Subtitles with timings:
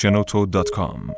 [0.00, 1.12] shenoto.com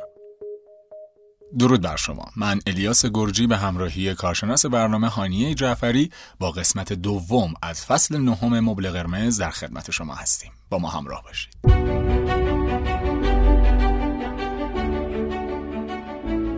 [1.59, 2.25] درود بر شما.
[2.35, 8.59] من الیاس گرجی به همراهی کارشناس برنامه هانیه جعفری با قسمت دوم از فصل نهم
[8.59, 10.51] مبل قرمز در خدمت شما هستیم.
[10.69, 12.42] با ما همراه باشید.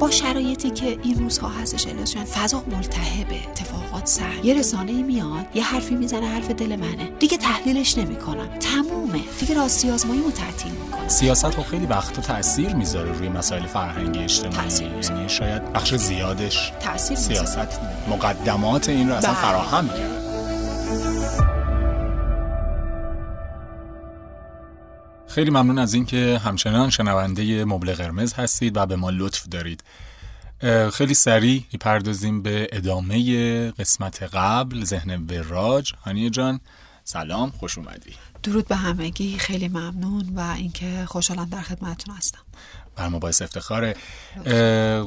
[0.06, 5.46] با شرایطی که این روزها هستش الیاس فضا ملتهبه اتفاقات سهل یه رسانه ای میاد
[5.54, 7.10] یه حرفی می‌زنه حرف دل منه.
[7.20, 8.48] دیگه تحلیلش نمی‌کنم.
[8.60, 9.20] تمومه.
[9.40, 11.08] دیگه راستی آزمایی رو تعطیل می‌کنم.
[11.08, 14.70] سیاست رو خیلی وقتا تاثیر می‌ذاره روی مسائل فرهنگی اجتماعی.
[14.81, 17.16] یعنی شاید بخش زیادش می‌ذاره.
[17.16, 19.42] سیاست مقدمات این رو اصلا بله.
[19.42, 21.45] فراهم کرد
[25.35, 29.84] خیلی ممنون از اینکه همچنان شنونده مبل قرمز هستید و به ما لطف دارید.
[30.94, 35.94] خیلی سریع می‌پردازیم به ادامه قسمت قبل ذهن وراج.
[36.05, 36.59] هانیه جان
[37.03, 38.13] سلام خوش اومدی.
[38.44, 42.41] درود به همگی خیلی ممنون و اینکه خوشحالم در خدمتتون هستم.
[42.95, 43.95] بر ما باعث افتخاره.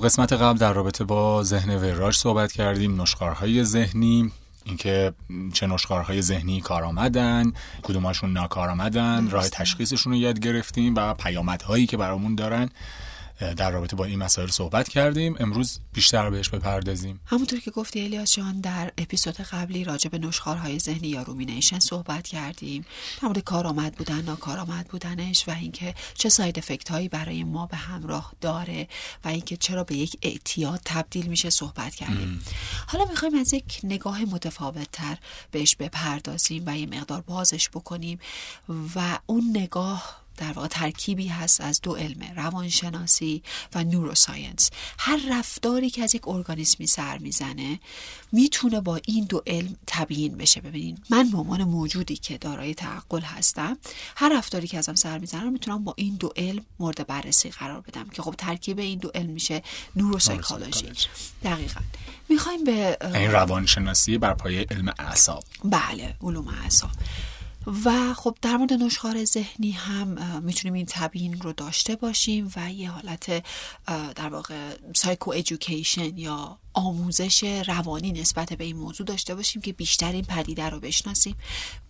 [0.02, 4.32] قسمت قبل در رابطه با ذهن وراج صحبت کردیم نشخارهای ذهنی.
[4.69, 5.13] اینکه
[5.52, 7.52] چه نشخارهای ذهنی کار آمدن
[7.83, 12.71] کدوماشون ناکار آمدن راه تشخیصشون رو یاد گرفتیم و پیامدهایی که برامون دارن.
[13.39, 15.37] در رابطه با این مسائل صحبت کردیم.
[15.41, 17.21] امروز بیشتر بهش بپردازیم.
[17.27, 22.27] همونطور که گفتی الیاس جان در اپیزود قبلی راجع به نشخوارهای ذهنی یا rumination صحبت
[22.27, 22.85] کردیم.
[23.23, 27.77] در مورد کارآمد بودن ناکارآمد بودنش و اینکه چه side effect هایی برای ما به
[27.77, 28.89] همراه داره
[29.25, 32.41] و اینکه چرا به یک اعتیاد تبدیل میشه صحبت کردیم.
[32.87, 35.19] حالا می‌خوایم از یک نگاه متفاوت تر
[35.51, 38.19] بهش بپردازیم و یه مقدار بازش بکنیم
[38.95, 43.43] و اون نگاه در واقع ترکیبی هست از دو علم روانشناسی
[43.75, 47.81] و نوروساینس هر رفتاری که از یک ارگانیسمی سر می‌زنه
[48.33, 50.61] می‌تونه با این دو علم تبیین بشه.
[50.61, 53.79] ببینین من به عنوان موجودی که دارای تعقل هستم
[54.16, 57.81] هر رفتاری که ازم سر می‌زنه رو می‌تونم با این دو علم مورد بررسی قرار
[57.81, 59.63] بدم که خب ترکیب این دو علم میشه
[59.97, 60.93] نوروسایکولوژی.
[61.43, 61.81] دقیقا.
[62.29, 65.44] می‌خوایم به این روانشناسی بر پایه علم اعصاب.
[65.65, 66.91] بله علوم اعصاب.
[67.84, 72.90] و خب در مورد نشخار ذهنی هم می‌تونیم این تبیین رو داشته باشیم و یه
[72.90, 73.44] حالت
[74.14, 80.12] در واقع سایکو ایژوکیشن یا آموزش روانی نسبت به این موضوع داشته باشیم که بیشتر
[80.12, 81.36] این پدیده رو بشناسیم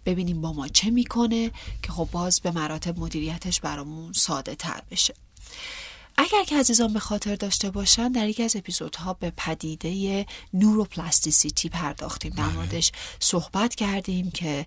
[0.06, 1.50] ببینیم با ما چه می‌کنه
[1.82, 5.14] که خب باز به مراتب مدیریتش برامون ساده تر بشه.
[6.20, 12.32] اگر که عزیزان به خاطر داشته باشن در یکی از اپیزودها به پدیده نوروپلاستیسیتی پرداختیم.
[12.32, 14.66] در موردش صحبت کردیم که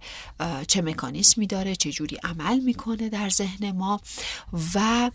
[0.68, 4.02] چه مکانیسمی داره چه جوری عمل می‌کنه در ذهن ما
[4.76, 5.12] و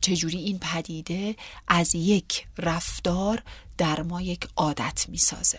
[0.00, 1.36] چجوری این پدیده
[1.68, 3.42] از یک رفتار
[3.78, 5.58] در ما یک عادت می‌سازه.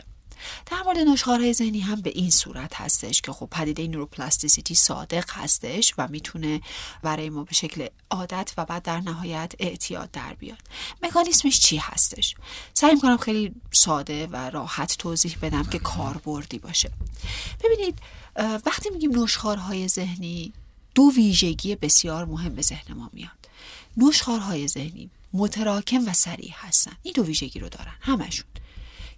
[0.66, 5.94] در مورد نشخوارهای ذهنی هم به این صورت هستش که خب پدیده نوروپلاستیسیتی صادق هستش
[5.98, 6.62] و می‌تونه
[7.04, 10.60] برای ما به شکل عادت و بعد در نهایت اعتیاد در بیاد.
[11.04, 12.36] مکانیسمش چی هستش؟
[12.74, 16.92] سعی می‌کنم خیلی ساده و راحت توضیح بدم که کاربردی باشه.
[17.64, 18.00] ببینید
[18.66, 20.54] وقتی میگیم نشخوارهای ذهنی
[20.96, 23.32] دو ویژگی بسیار مهم به ذهن ما میاد.
[23.98, 26.92] نشخوارهای ذهنی متراکم و سریع هستن.
[27.04, 27.94] این دو ویژگی رو دارن.
[28.02, 28.46] همشون.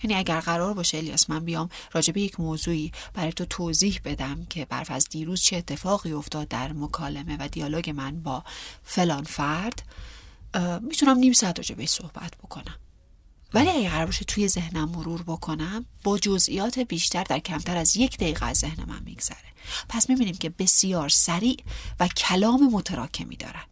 [0.03, 4.45] یعنی اگر قرار باشه الیاس من بیام راجع به یک موضوعی برای تو توضیح بدم
[4.49, 8.43] که برف از دیروز چه اتفاقی افتاد در مکالمه و دیالوگ من با
[8.83, 9.83] فلان فرد
[10.81, 12.75] می‌تونم نیم ساعت راجع بهش صحبت بکنم.
[13.53, 18.17] ولی اگر قرار باشه توی ذهنم مرور بکنم با جزئیات بیشتر در کمتر از یک
[18.17, 19.37] دقیقه از ذهن من میگذره.
[19.89, 21.57] پس می‌بینیم که بسیار سریع
[21.99, 23.63] و کلام متراکمی دارن.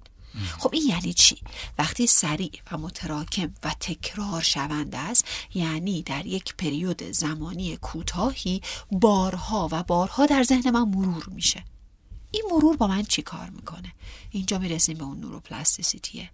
[0.60, 1.38] خب این یعنی چی؟
[1.78, 8.62] وقتی سریع و متراکم و تکرار شونده است یعنی در یک پریود زمانی کوتاهی
[8.92, 11.64] بارها و بارها در ذهن من مرور میشه
[12.38, 13.94] این مرور با من چی کار می‌کنه؟
[14.32, 16.30] اینجا می‌رسیم به اون نوروپلاستیسیتیه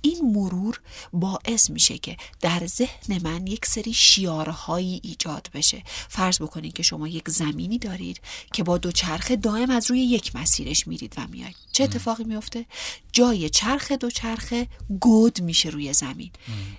[0.00, 0.80] این مرور
[1.12, 5.82] باعث میشه که در ذهن من یک سری شیارهایی ایجاد بشه.
[6.08, 8.20] فرض بکنید که شما یک زمینی دارید
[8.52, 11.56] که با دو چرخه دائم از روی یک مسیرش میرید و میاید.
[11.72, 12.66] چه اتفاقی میفته
[13.12, 14.68] جای چرخ دو چرخه
[15.00, 16.30] گود میشه روی زمین.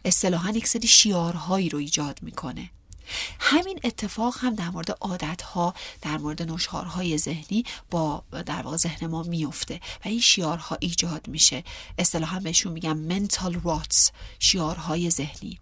[0.06, 2.70] اصطلاحا یک سری شیارهایی رو ایجاد می‌کنه.
[3.40, 9.08] همین اتفاق هم در مورد عادت ها در مورد نشخارهای ذهنی با در واقع ذهن
[9.08, 11.64] ما میفته و این شیارها ایجاد میشه.
[11.98, 15.60] اصطلاحا بهشون میگم mental rots شیارهای ذهنی.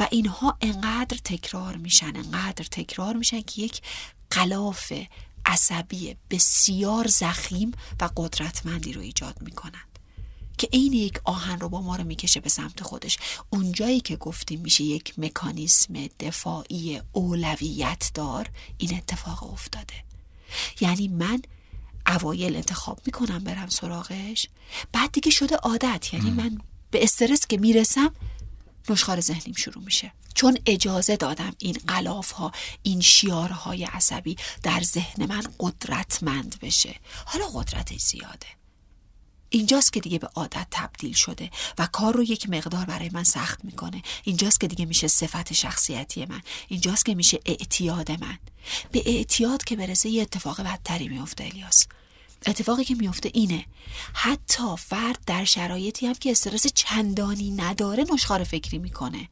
[0.00, 3.80] و اینها انقدر تکرار میشن انقدر تکرار میشن که یک
[4.30, 4.92] قلاف
[5.46, 9.91] عصبی بسیار زخیم و قدرتمندی رو ایجاد می‌کنن.
[10.62, 13.18] که عین یک آهن رو با ما رو می‌کشه به سمت خودش.
[13.50, 19.94] اونجایی که گفتیم میشه یک مکانیسم دفاعی اولویت دار این اتفاق افتاده.
[20.80, 21.42] یعنی من
[22.06, 24.46] اوایل انتخاب می‌کنم برم سراغش
[24.92, 26.14] بعد دیگه شده عادت.
[26.14, 26.60] یعنی من
[26.90, 28.14] به استرس که می‌رسم
[28.88, 30.12] نشخار ذهنیم شروع میشه.
[30.34, 36.96] چون اجازه دادم این قلاف ها این شیارهای عصبی در ذهن من قدرتمند بشه.
[37.24, 38.61] حالا قدرتش زیاده.
[39.52, 43.64] اینجاست که دیگه به عادت تبدیل شده و کار رو یک مقدار برای من سخت
[43.64, 44.02] می‌کنه.
[44.24, 46.42] اینجاست که دیگه میشه صفت شخصیتی من.
[46.68, 48.38] اینجاست که میشه اعتیاد من.
[48.92, 51.86] به اعتیاد که برسه یه اتفاق بدتری میفته الیاس.
[52.46, 53.66] اتفاقی که میفته اینه
[54.12, 59.28] حتی فرد در شرایطی هم که استرس چندانی نداره نشخار فکری می‌کنه.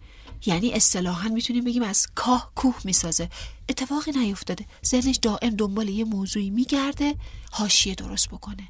[0.47, 3.31] یعنی اصطلاحا می‌تونیم بگیم از کاه کوه می‌سازه.
[3.69, 4.67] اتفاقی نیفتاده.
[4.87, 7.15] ذهنش دائم دنبال یه موضوعی میگرده
[7.51, 8.69] حاشیه درست بکنه.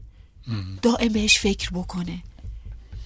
[0.82, 2.22] دائم بهش فکر بکنه.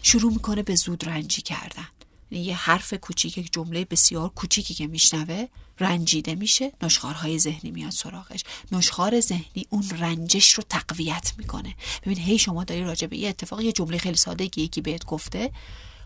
[0.02, 1.88] شروع می‌کنه به زود رنجی کردن.
[2.30, 5.48] یعنی یه حرف کوچیک جمله بسیار کوچیکی که میشنوه
[5.80, 8.44] رنجیده میشه نشخارهای ذهنی میاد سراغش.
[8.72, 11.74] نشخار ذهنی اون رنجش رو تقویت می‌کنه.
[12.02, 15.04] ببین هی شما داری راجع به یه اتفاق یه جمله خیلی ساده که یکی بهت
[15.04, 15.52] گفته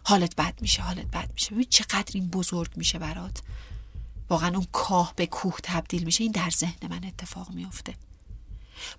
[0.04, 1.50] حالت بد میشه حالت بد میشه.
[1.50, 3.42] ببین چقدر این بزرگ میشه برات.
[4.30, 6.22] واقعا اون کاه به کوه تبدیل میشه.
[6.22, 7.94] این در ذهن من اتفاق میفته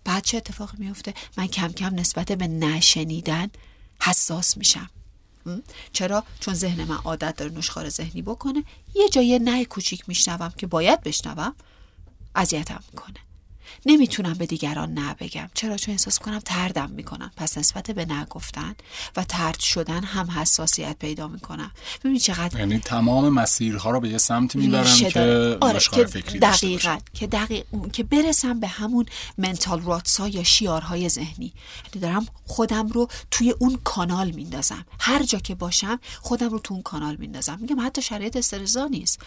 [0.04, 3.50] بعد چه اتفاقی میفته؟ من کم کم نسبت به نشنیدن
[4.02, 4.90] حساس میشم.
[5.94, 8.64] چرا؟ چون ذهن من عادت داره نشخار ذهنی بکنه.
[8.96, 11.56] یه جای نه کوچیک میشنوم که باید بشنوم.
[12.36, 13.20] اذیتم می‌کنه.
[13.86, 15.50] نمی‌تونم به دیگران نه بگم.
[15.54, 18.76] چرا؟ چون احساس کنم تردم می‌کنم پس نسبت به نگفتن
[19.16, 21.72] و ترد شدن هم حساسیت پیدا می‌کنم.
[22.04, 26.04] ببین چقدر یعنی تمام مسیرها رو به یه سمت می‌برم که آره که
[26.42, 27.66] دقیقا که دقیق...
[27.94, 29.06] که برسم به همون
[29.38, 31.54] منتال راتسا یا شیارهای ذهنی.
[31.86, 34.86] یعنی دارم خودم رو توی اون کانال میندازم.
[35.00, 37.58] هر جا که باشم خودم رو تو اون کانال میندازم.
[37.62, 39.20] میگم حتی شرایط استرزا نیست.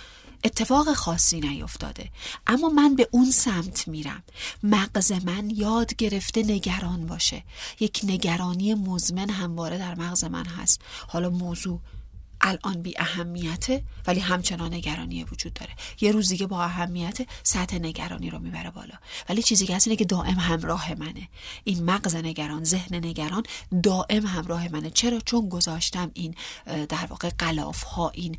[0.45, 2.11] اتفاق خاصی نیفتاده.
[2.47, 4.23] اما من به اون سمت میرم.
[4.63, 7.45] مغز من یاد گرفته نگران باشه.
[7.81, 10.81] یک نگرانی مزمن همواره در مغز من هست.
[11.09, 11.81] حالا موضوع
[12.43, 15.73] الان بی اهمیته ولی همچنان نگرانی وجود داره.
[16.01, 18.95] یه روز دیگه با اهمیت سطح نگرانی رو می‌بره بالا.
[19.29, 21.29] ولی چیزی که هست اینه که دائم همراه منه.
[21.65, 23.43] این مغز نگران ذهن نگران
[23.83, 24.91] دائم همراه منه.
[24.91, 26.35] چرا؟ چون گذاشتم این
[26.89, 28.37] در واقع قلاف ها این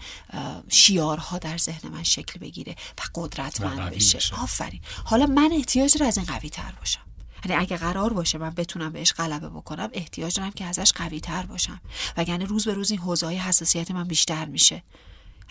[0.69, 4.19] شیارها در ذهن من شکل بگیره و قدرتمند بشه.
[4.41, 4.81] آفرین.
[5.05, 7.01] حالا من احتیاج رو از این قوی تر باشم.
[7.45, 11.45] یعنی اگه قرار باشه من بتونم بهش غلبه بکنم احتیاج دارم که ازش قوی تر
[11.45, 11.81] باشم.
[12.17, 14.83] وگرنه روز به روز این حوزه حساسیت من بیشتر میشه.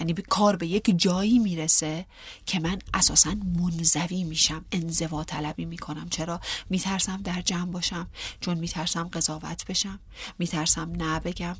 [0.00, 2.06] یعنی به کار به یک جایی می‌رسه
[2.46, 6.08] که من اساسا منزوی میشم انزوا طلبی می‌کنم.
[6.08, 6.40] چرا؟
[6.70, 8.08] میترسم در جمع باشم
[8.40, 9.98] چون میترسم قضاوت بشم.
[10.38, 11.56] میترسم نه بگم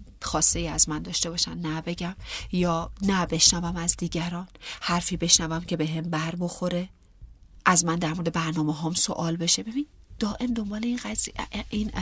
[0.55, 2.14] ای از من داشته باشن نه بگم.
[2.52, 4.49] یا نه بشنوم از دیگران.
[4.81, 6.88] حرفی بشنوم که به هم بر بخوره.
[7.64, 9.62] از من در مورد برنامه هم سوال بشه.
[9.62, 9.87] ببین
[10.22, 10.98] دائم دنبال این,
[11.70, 11.92] این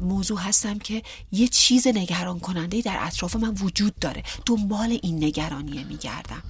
[0.00, 4.22] موضوع هستم که یه چیز نگران کننده در اطراف من وجود داره.
[4.46, 6.42] دنبال این نگرانیه میگردم.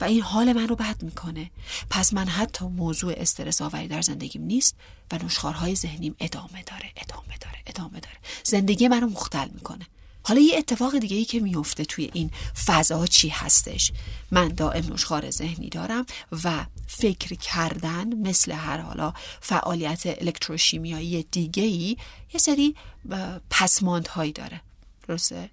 [0.00, 1.50] و این حال من رو بد می‌کنه.
[1.90, 4.76] پس من حتی موضوع استرس آوری در زندگیم نیست
[5.12, 8.16] و نشخارهای ذهنیم ادامه داره ادامه داره ادامه داره.
[8.44, 9.86] زندگی من رو مختل می‌کنه.
[10.24, 12.30] حالا یه اتفاق دیگه ای که میفته توی این
[12.66, 13.92] فضا چی هستش؟
[14.30, 16.06] من دائم نشخار ذهنی دارم
[16.44, 21.96] و فکر کردن مثل هر حالا فعالیت الکتروشیمیایی دیگه ای
[22.34, 22.76] یه سری
[23.50, 24.60] پسماندهایی داره.
[25.08, 25.50] درسته؟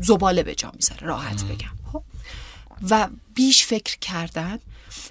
[0.00, 1.76] زباله به جا می‌ذاره راحت بگم.
[1.92, 2.02] خب؟
[2.90, 4.58] و بیش فکر کردن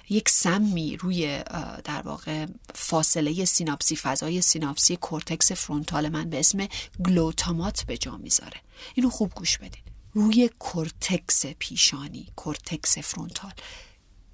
[0.08, 1.42] یک سمی روی
[1.84, 6.68] در واقع فاصله سیناپسی فضای سیناپسی کورتکس فرونتال من به اسم
[7.04, 8.60] گلوتامات به جا می‌ذاره.
[8.94, 9.82] اینو خوب گوش بدین.
[10.12, 13.52] روی کورتکس پیشانی کورتکس فرونتال.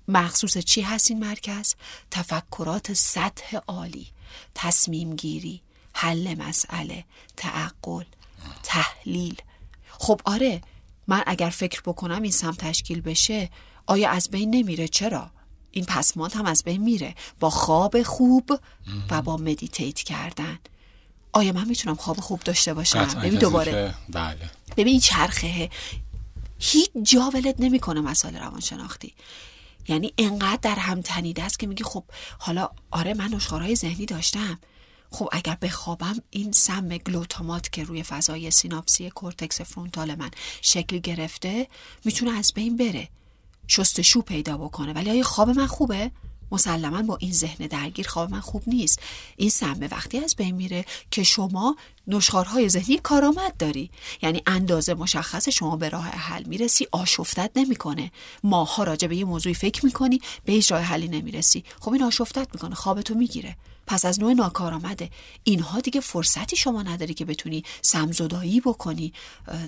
[0.09, 1.75] مخصوص چی هست این مرکز؟
[2.11, 4.07] تفکرات سطح عالی
[4.55, 5.63] تصمیم گیری
[5.95, 7.05] حل مسئله
[7.37, 8.05] تعقل
[8.63, 9.37] تحلیل.
[9.91, 10.61] خب آره
[11.07, 13.51] من اگر فکر بکنم این سم تشکیل بشه
[13.87, 15.31] آیا از بین نمیره؟ چرا؟
[15.71, 17.15] این پسماند هم از بین میره.
[17.41, 18.61] با خواب خوب
[19.11, 20.59] و با meditate کردن.
[21.33, 23.95] آیا من می‌تونم خواب خوب داشته باشم؟ ببین دوباره.
[24.09, 24.51] بله.
[24.77, 25.71] ببین چرخه
[26.59, 29.15] هیچ جا ولت نمی‌کنه مسائل روانشناختی.
[29.89, 32.05] یعنی انقدر در هم تنیده است که میگی خب
[32.39, 34.59] حالا آره من نشخوارهای ذهنی داشتم.
[35.11, 40.31] خب اگر بخوابم این سم گلوتامات که روی فضای سیناپسی کورتکس فرونتال من
[40.63, 41.69] شکل گرفته
[42.05, 43.09] می‌تونه از بین بره.
[43.69, 44.93] شستشو پیدا بکنه.
[44.93, 46.11] ولی آیا خواب من خوبه؟
[46.53, 48.99] مسلما با این ذهن درگیر خواب من خوب نیست.
[49.37, 53.91] این سمه وقتی از بین میره که شما نشخارهای ذهنی کارآمد داری.
[54.23, 58.13] یعنی اندازه مشخص شما به راه حل می‌رسی آشفتت نمی‌کنه.
[58.45, 61.65] ماها راجع به یه موضوعی فکر می‌کنی به هیچ راه حلی نمی‌رسی.
[61.81, 63.57] خب این آشفتت می‌کنه خوابتو می‌گیره.
[63.87, 65.11] پس از نوع ناکارآمده.
[65.45, 69.13] اینها دیگه فرصتی شما نداری که بتونی سمزدایی بکنی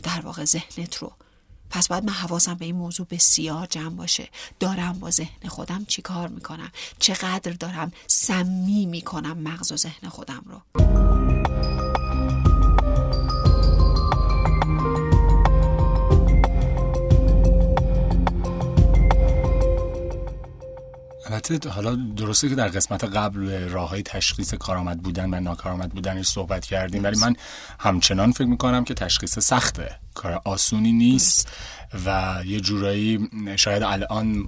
[0.02, 1.12] در واقع ذهنت رو.
[1.70, 4.28] پس باید من حواسم به این موضوع بسیار جمع باشه.
[4.60, 10.44] دارم با ذهن خودم چی کار می‌کنم؟ چقدر دارم سمی می‌کنم مغز و ذهن خودم
[10.46, 10.62] رو؟
[21.34, 26.26] البته حالا درسته که در قسمت قبل راه های تشخیص کارآمد بودن و ناکارآمد بودنش
[26.26, 27.36] صحبت کردیم ولی من
[27.80, 31.48] همچنان فکر می‌کنم که تشخیص سخته کار آسونی نیست
[32.06, 34.46] و یه جورایی شاید الان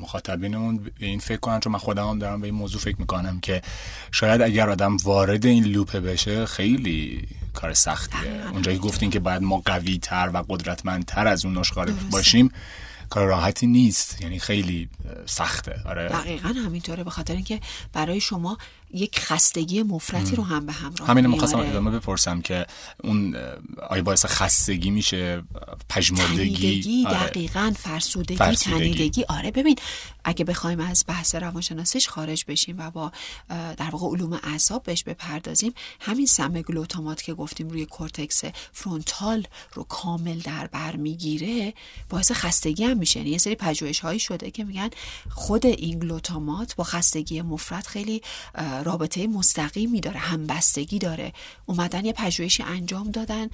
[0.00, 3.40] مخاطبینمون به این فکر کنن چون من خودم هم دارم به این موضوع فکر می‌کنم
[3.40, 3.62] که
[4.12, 8.48] شاید اگر آدم وارد این لوپه بشه خیلی کار سختیه.
[8.52, 12.52] اونجایی گفتین که باید ما قوی تر و قدرتمندتر از اون نشخار باشیم
[13.12, 14.88] کار راحتی نیست یعنی خیلی
[15.26, 15.82] سخته.
[15.84, 16.08] آره.
[16.08, 17.60] دقیقا همینطوره به خاطر اینکه
[17.92, 18.58] برای شما
[18.92, 22.66] یک خستگی مفرتی رو هم به همراه همین می‌خواستم ادامه بپرسم که
[23.04, 23.36] اون
[23.88, 25.42] آیا باعث خستگی میشه؟
[25.88, 27.18] پژمردگی؟ آره.
[27.18, 29.24] دقیقا فرسودگی, فرسودگی.
[29.28, 29.76] آره ببین
[30.24, 33.12] اگه بخوایم از بحث روانشناسیش خارج بشیم و با
[33.48, 39.84] در واقع علوم اعصاب بهش بپردازیم همین سم گلوتامات که گفتیم روی کورتکس فرونتال رو
[39.84, 41.74] کامل در بر می‌گیره
[42.08, 43.18] باعث خستگی هم میشه.
[43.20, 44.90] یعنی یه سری پژوهش هایی شده که میگن
[45.30, 48.22] خود این گلوتامات با خستگی مفرد خیلی
[48.82, 51.32] رابطه مستقیمی داره همبستگی داره.
[51.66, 53.48] اومدن یه پژوهشی انجام دادن.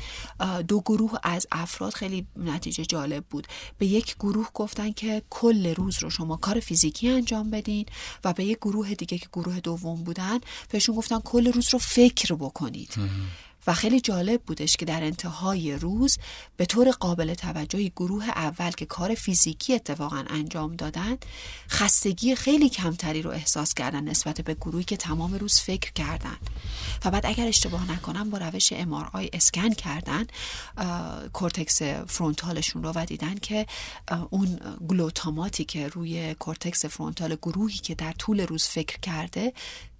[0.69, 3.47] دو گروه از افراد خیلی نتیجه جالب بود.
[3.79, 7.87] به یک گروه گفتن که کل روز رو شما کار فیزیکی انجام بدین
[8.25, 10.39] و به یک گروه دیگه که گروه دوم بودن
[10.71, 12.95] بهشون گفتن کل روز رو فکر بکنید.
[13.69, 16.19] و خیلی جالب بودش که در انتهای روز
[16.57, 21.17] به طور قابل توجهی گروه اول که کار فیزیکی اتفاقا انجام دادن
[21.69, 26.37] خستگی خیلی کمتری رو احساس کردن نسبت به گروهی که تمام روز فکر کردن.
[27.05, 28.73] و بعد اگر اشتباه نکنم با روش
[29.13, 30.27] آی اسکن کردن
[31.33, 33.67] کورتکس فرونتالشون رو و دیدن که
[34.31, 39.53] اون گلوتاماتی که روی کورتکس فرونتال گروهی که در طول روز فکر کرده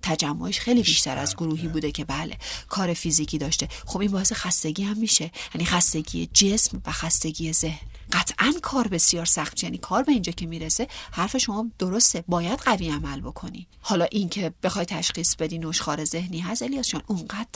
[0.03, 2.37] تجمعش خیلی بیشتر از گروهی بوده که بله
[2.69, 3.69] کار فیزیکی داشته.
[3.87, 5.31] خب این باعث خستگی هم میشه.
[5.55, 7.79] یعنی خستگی جسم و خستگی ذهن.
[8.13, 9.65] قطعا کار بسیار سخت.
[9.65, 12.25] یعنی کار به اینجا که می‌رسه حرف شما درسته.
[12.29, 13.67] باید قوی عمل بکنی.
[13.81, 17.47] حالا اینکه بخوای تشخیص بدی نشخار ذهنی هست الیاس جان اونقدر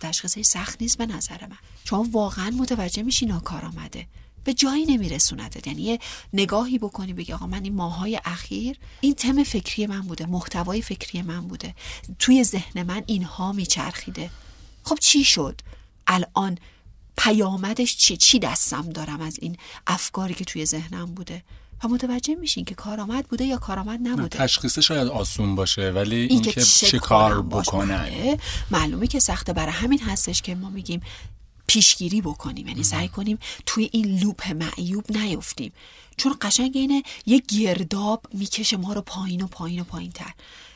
[0.00, 1.58] تشخیص سخت نیست به نظر من.
[1.84, 4.06] شما واقعا متوجه میشی ناکار آمده
[4.44, 5.98] به جایی نمیرسوندت یعنی یه
[6.32, 11.22] نگاهی بکنی بگی آقا من این ماهای اخیر این تم فکری من بوده محتوای فکری
[11.22, 11.74] من بوده.
[12.18, 14.30] توی ذهن من اینها میچرخیده.
[14.84, 15.60] خب چی شد؟
[16.06, 16.58] الان
[17.16, 19.56] پیامدش چی؟ چی دستم دارم از این
[19.86, 21.42] افکاری که توی ذهنم بوده؟
[21.84, 26.62] و متوجه میشین که کارآمد بوده یا کارآمد نبوده؟ تشخیص شاید آسون باشه ولی اینکه
[26.62, 28.04] چه کار بکنن.
[28.04, 28.38] بله.
[28.70, 29.52] معلومه که سخته.
[29.52, 31.00] برای همین هستش که ما میگیم
[31.72, 35.72] پیشگیری بکنیم یعنی سعی کنیم توی این لوپ معیوب نیفتیم.
[36.16, 40.32] چون قشنگ اینه یه گرداب می‌کشه ما رو پایین و پایین و پایین تر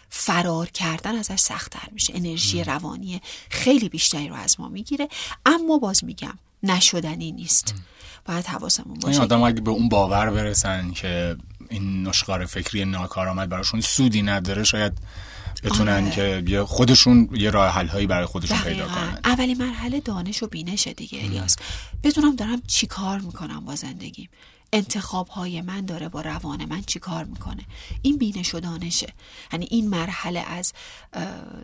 [0.09, 2.13] فرار کردن ازش سختتر میشه.
[2.17, 3.21] انرژی روانی
[3.51, 5.09] خیلی بیشتری رو از ما می‌گیره.
[5.47, 7.75] اما باز میگم نشدنی نیست.
[8.25, 11.37] باید حواسمون باشه این آدم اگه به اون باور برسن که
[11.71, 14.93] این نشخار فکری ناکارآمد براشون سودی نداره شاید
[15.65, 16.45] بتونن آره.
[16.45, 19.19] که خودشون یه راه حل هایی برای خودشون پیدا کنن.
[19.25, 21.57] اولی مرحله دانش و بینش دیگه الیاس.
[22.03, 24.29] بدونم دارم چی کار می‌کنم با زندگیم.
[24.73, 27.65] انتخاب های من داره با روان من چی کار می‌کنه؟
[28.03, 29.13] این بینش و دانشه.
[29.53, 30.73] یعنی این مرحله از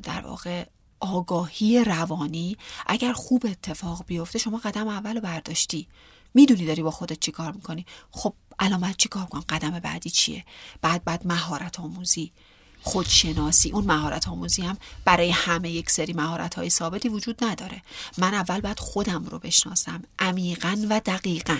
[0.02, 0.66] در واقع
[1.00, 5.88] آگاهی روانی اگر خوب اتفاق بیفته شما قدم اول برداشتی.
[6.35, 7.87] می‌دونی داری با خودت چی کار می‌کنی.
[8.11, 10.45] خب علامت چی کار کنم؟ قدم بعدی چیه؟
[10.83, 12.33] بعد بعد مهارت آموزی.
[12.82, 13.70] خودشناسی.
[13.70, 17.82] اون مهارت آموزی هم برای همه یک سری مهارت های ثابتی وجود نداره.
[18.18, 21.58] من اول باید خودم رو بشناسم عمیقا و دقیقا.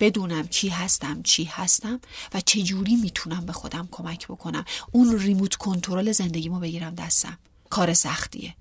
[0.00, 2.00] بدونم کی هستم چی هستم
[2.34, 4.64] و چه جوری می‌تونم به خودم کمک بکنم.
[4.92, 7.38] اون ریموت کنترل زندگیمو بگیرم دستم.
[7.70, 8.54] کار سختیه.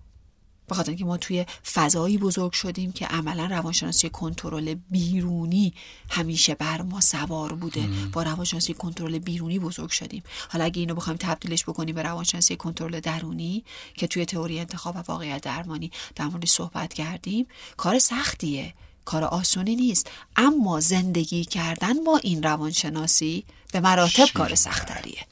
[0.71, 5.73] بخاطر اینکه ما توی فضایی بزرگ شدیم که عملا روانشناسی کنترل بیرونی
[6.09, 7.89] همیشه بر ما سوار بوده.
[8.13, 10.23] با روانشناسی کنترل بیرونی بزرگ شدیم.
[10.49, 13.63] حالا اگه اینو بخوایم تبدیلش بکنیم به روانشناسی کنترل درونی
[13.93, 17.45] که توی تئوری انتخاب و واقعیت درمانی در موردش صحبت کردیم
[17.77, 18.73] کار سختیه.
[19.05, 20.07] کار آسونی نیست.
[20.35, 25.25] اما زندگی کردن با این روانشناسی به مراتب کار سختریه.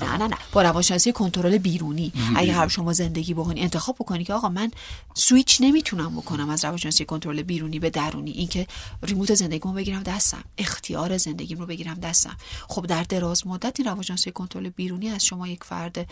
[0.00, 0.36] نه نه نه.
[0.52, 2.12] با روانشناسی کنترل بیرونی.
[2.36, 4.70] اگر شما زندگی بکنی انتخاب بکنی که آقا من
[5.14, 8.30] سویچ نمی‌تونم بکنم از روانشناسی کنترل بیرونی به درونی.
[8.30, 8.66] اینکه
[9.02, 12.36] ریموت زندگیمو بگیرم دستم اختیار زندگیم رو بگیرم دستم.
[12.68, 16.06] خب در دراز مدت این روانشناسی کنترل بیرونی از شما یک فرد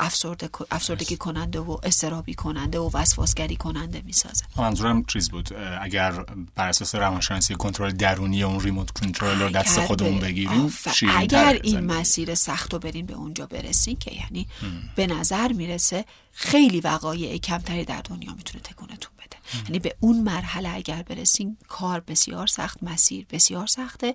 [0.00, 4.44] افسرده افسردگی کننده و استرابی کننده و وسواسگری کننده می‌سازه.
[4.56, 5.48] منظورم چیز بود؟
[5.82, 10.72] اگر بر اساس روانشناسی کنترل درونی اون ریموت کنترل رو دست خودمون بگیریم
[11.16, 14.48] اگر این مسیر سخت رو برین به اونجا برسین که یعنی
[14.96, 19.36] به نظر می‌رسه خیلی وقایع کمتری در دنیا می‌تونه تکونتون بده.
[19.64, 24.14] یعنی به اون مرحله اگر برسین کار بسیار سخت مسیر بسیار سخته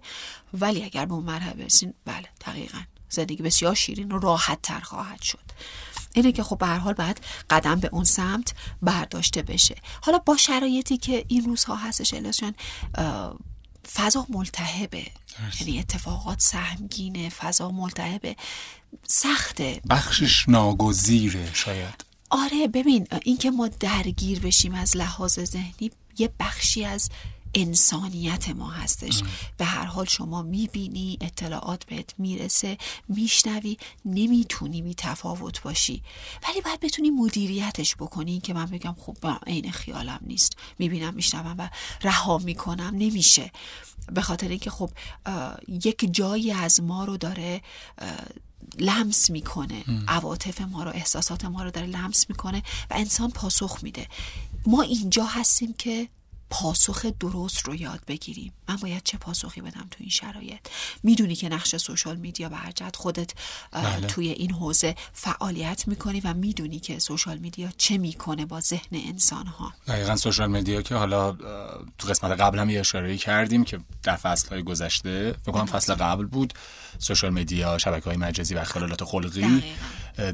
[0.54, 5.22] ولی اگر به اون مرحله برسین بله دقیقا زندگی بسیار شیرین و راحت تر خواهد
[5.22, 5.44] شد.
[6.14, 9.76] اینه که خب به هر حال باید قدم به اون سمت برداشته بشه.
[10.02, 12.54] حالا با شرایطی که این روزها هستش الاسیان
[13.94, 15.06] فضا ملتهبه.
[15.60, 18.36] یعنی اتفاقات سهمگینه فضا ملتهبه.
[19.08, 19.82] سخته.
[19.90, 22.06] بخشش ناگزیره شاید.
[22.30, 27.10] آره ببین اینکه ما درگیر بشیم از لحاظ ذهنی یه بخشی از
[27.56, 29.24] انسانیت ما هستش.
[29.58, 32.78] به هر حال شما می‌بینی اطلاعات بهت می‌رسه
[33.10, 36.04] میشنوی نمی‌تونی بی تفاوت باشی.
[36.48, 38.40] ولی باید بتونی مدیریتش بکنی.
[38.40, 40.54] که من بگم خب عین خیالم نیست.
[40.80, 41.70] می‌بینم میشنوم و
[42.02, 42.94] رها می‌کنم.
[42.98, 43.52] نمیشه.
[44.12, 44.90] به خاطر اینکه خب
[45.68, 47.62] یک جایی از ما رو داره
[48.80, 49.84] لمس می‌کنه.
[50.08, 54.08] عواطف ما رو احساسات ما رو داره لمس می‌کنه و انسان پاسخ میده.
[54.66, 56.10] ما اینجا هستیم که
[56.54, 58.54] پاسخ درست رو یاد بگیریم.
[58.70, 60.60] من باید چه پاسخی بدم تو این شرایط؟
[61.04, 63.32] می‌دونی که نقش social media برجت خودت
[63.72, 64.08] بله.
[64.08, 69.46] توی این حوزه فعالیت می‌کنی و می‌دونی که social media چه می‌کنه با ذهن انسان
[69.46, 71.32] ها دقیقا social media که حالا
[71.98, 75.94] تو قسمت قبل هم یه اشاره کردیم که در فصل های گذشته فکر کنم فصل
[75.94, 76.54] قبل بود
[77.00, 79.64] social media شبکه های مجازی و اختلالات خلقی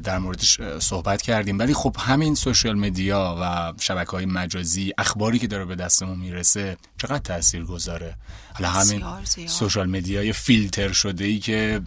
[0.04, 1.58] در موردش صحبت کردیم.
[1.58, 6.76] ولی خب همین social media و شبکه های مجازی اخباری که داره به دستمون می‌رسه
[6.98, 8.14] چقدر تاثیر گذاره
[8.54, 9.04] حالا همین
[9.46, 11.80] سوشال مدیای فیلتر شده ای که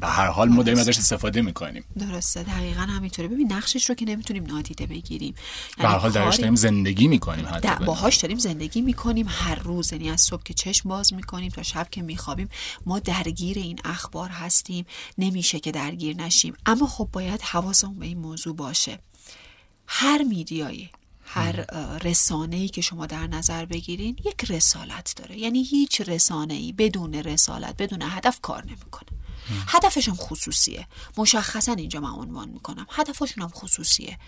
[0.00, 1.84] به هر حال ما داریم ازش استفاده می‌کنیم.
[1.98, 3.28] درسته دقیقا همینطوره.
[3.28, 5.34] ببین نقشش رو که نمی‌تونیم نادیده بگیریم.
[5.78, 9.26] به هر حال درش داریم زندگی می‌کنیم حتی باهاش داریم زندگی می‌کنیم.
[9.28, 12.48] هر روز یعنی از صبح که چشم باز می‌کنیم تا شب که میخوابیم
[12.86, 14.86] ما درگیر این اخبار هستیم.
[15.18, 16.54] نمیشه که درگیر نشیم.
[16.66, 18.98] اما خب باید حواسمون به این موضوع باشه.
[19.86, 20.90] هر میدیایی
[21.26, 21.52] هر
[22.04, 25.38] رسانه ای که شما در نظر بگیرین یک رسالت داره.
[25.38, 29.08] یعنی هیچ رسانه ای بدون رسالت بدون هدف کار نمی‌کنه.
[29.66, 30.86] هدفش هم خصوصیه.
[31.16, 32.86] مشخصا اینجا من عنوان می‌کنم.
[32.90, 34.18] هدفشون هم خصوصیه.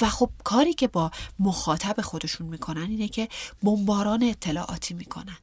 [0.00, 3.28] و خب کاری که با مخاطب خودشون می‌کنن اینه که
[3.62, 5.38] بمباران اطلاعاتی می‌کنن.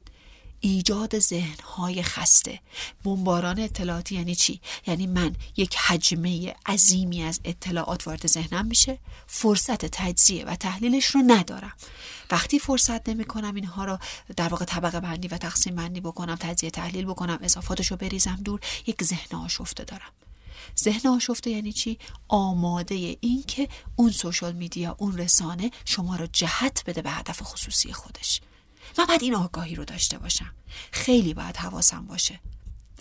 [0.60, 2.60] ایجاد ذهنهای خسته.
[3.04, 9.86] بمباران اطلاعاتی یعنی چی؟ یعنی من یک حجمه عظیمی از اطلاعات وارد ذهنم میشه فرصت
[9.86, 11.72] تجزیه و تحلیلش رو ندارم.
[12.30, 13.98] وقتی فرصت نمی کنم اینها رو
[14.36, 18.60] در واقع طبقه بندی و تقسیم بندی بکنم تجزیه تحلیل بکنم اضافاتش رو بریزم دور
[18.86, 20.10] یک ذهن آشفته دارم.
[20.80, 26.82] ذهن آشفته یعنی چی؟ آماده این که اون سوشال میدیا اون رسانه شما رو جهت
[26.86, 28.40] بده به هدف خصوصی خودش.
[28.98, 30.54] من باید این آگاهی رو داشته باشم.
[30.92, 32.40] خیلی باید حواسم باشه.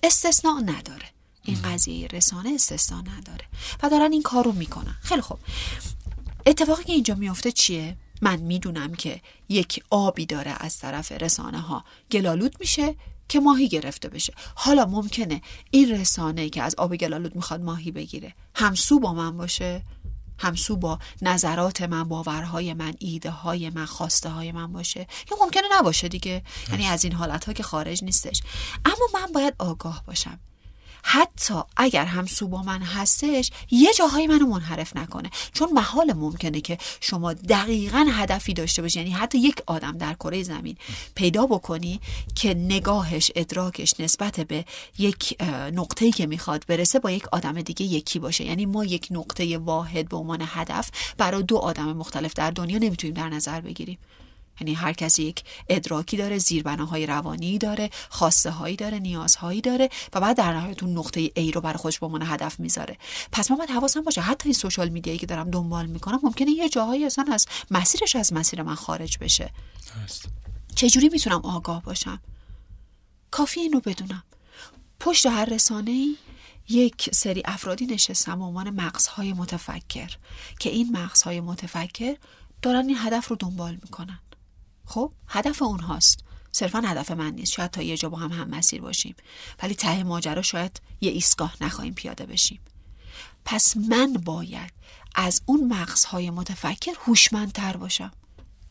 [0.04, 1.06] استثناء نداره.
[1.44, 3.46] این قضیه رسانه استثناء نداره.
[3.84, 4.96] و دارن این کار رو می‌کنن.
[5.02, 5.40] خیلی خوب.
[6.46, 11.86] اتفاقی که اینجا میفته چیه؟ من می‌دونم که یک آبی داره از طرف رسانه ها
[12.12, 12.96] گلالود میشه
[13.30, 14.34] که ماهی گرفته بشه.
[14.56, 18.34] حالا ممکنه این رسانه که از آب گلالود می‌خواد ماهی بگیره.
[18.56, 19.82] همسو با من باشه؟
[20.38, 25.08] همسو با نظرات من باورهای من ایده های من خواسته های من باشه.
[25.32, 26.44] یا ممکنه نباشه دیگه.
[26.70, 28.42] یعنی از این حالت ها که خارج نیستش.
[28.86, 30.40] اما من باید آگاه باشم.
[31.08, 35.30] حتی اگر هم با من هستش یه جاهایی منو منحرف نکنه.
[35.54, 39.00] چون محال ممکنه که شما دقیقا هدفی داشته باشی.
[39.00, 40.78] یعنی حتی یک آدم در کره زمین
[41.16, 42.00] پیدا بکنی
[42.36, 44.66] که نگاهش ادراکش نسبت به
[44.98, 45.38] یک
[45.74, 48.44] نقطه‌ای که می‌خواد برسه با یک آدم دیگه یکی باشه.
[48.46, 53.14] یعنی ما یک نقطه واحد به عنوان هدف برای دو آدم مختلف در دنیا نمی‌تونیم
[53.14, 53.98] در نظر بگیریم.
[54.62, 60.20] یعنی هر کسی یک ادراکی داره زیربناهای روانی داره خواسته هایی داره نیازهایی داره و
[60.22, 62.98] بعد در نهایت اون نقطه ای رو برای خودش به عنوان هدف می‌ذاره.
[63.32, 66.70] پس من باید حواسم باشه حتی این سوشال میدیایی که دارم دنبال می‌کنم ممکنه یه
[66.70, 69.52] جاهایی اصلا از مسیرش از مسیر من خارج بشه.
[70.76, 72.22] چجوری می‌تونم آگاه باشم؟
[73.32, 74.24] کافی اینو بدونم.
[75.00, 76.16] پشت هر رسانه ای
[76.70, 80.18] یک سری افرادی نشستم به عنوان مغزهای متفکر
[80.60, 82.18] که این مغزهای متفکر
[82.62, 84.20] دارن این هدف رو دنبال می‌کنن.
[84.86, 86.20] خب هدف اونهاست.
[86.52, 87.54] صرفا هدف من نیست.
[87.54, 89.16] شاید تا یه جا با هم هم مسیر باشیم.
[89.64, 92.60] ولی ته ماجرا شاید یه ایستگاه نخواهیم پیاده بشیم.
[93.46, 94.74] پس من باید
[95.16, 98.12] از اون مغزهای متفکر هوشمندتر باشم.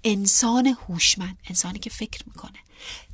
[0.04, 2.58] انسان هوشمند انسانی که فکر می‌کنه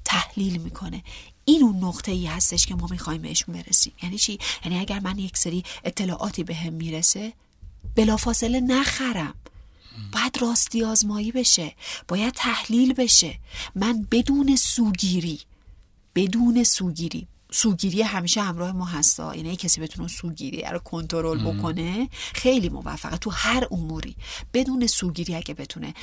[0.04, 1.02] تحلیل می‌کنه.
[1.44, 3.92] این اون نقطه ای هستش که ما می‌خوایم بهشون برسیم.
[4.02, 7.32] یعنی چی؟ یعنی اگر من یک سری اطلاعاتی به می‌رسه
[7.96, 9.34] بلافاصله نخرم.
[10.12, 11.74] باید راستی آزمایی بشه
[12.08, 13.38] باید تحلیل بشه.
[13.74, 15.40] من بدون سوگیری
[16.14, 22.68] بدون سوگیری سوگیری همیشه همراه ما هستا یعنی کسی بتونه سوگیری رو کنترل بکنه خیلی
[22.68, 24.16] موفقه تو هر اموری.
[24.54, 25.94] بدون سوگیری اگه بتونه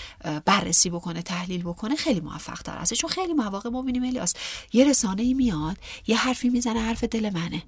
[0.46, 2.94] بررسی بکنه تحلیل بکنه خیلی موفق تر هست.
[2.94, 4.34] چون خیلی مواقع ما بینیم الیاس
[4.74, 7.64] یه رسانه ای میاد یه حرفی می‌زنه حرف دل منه.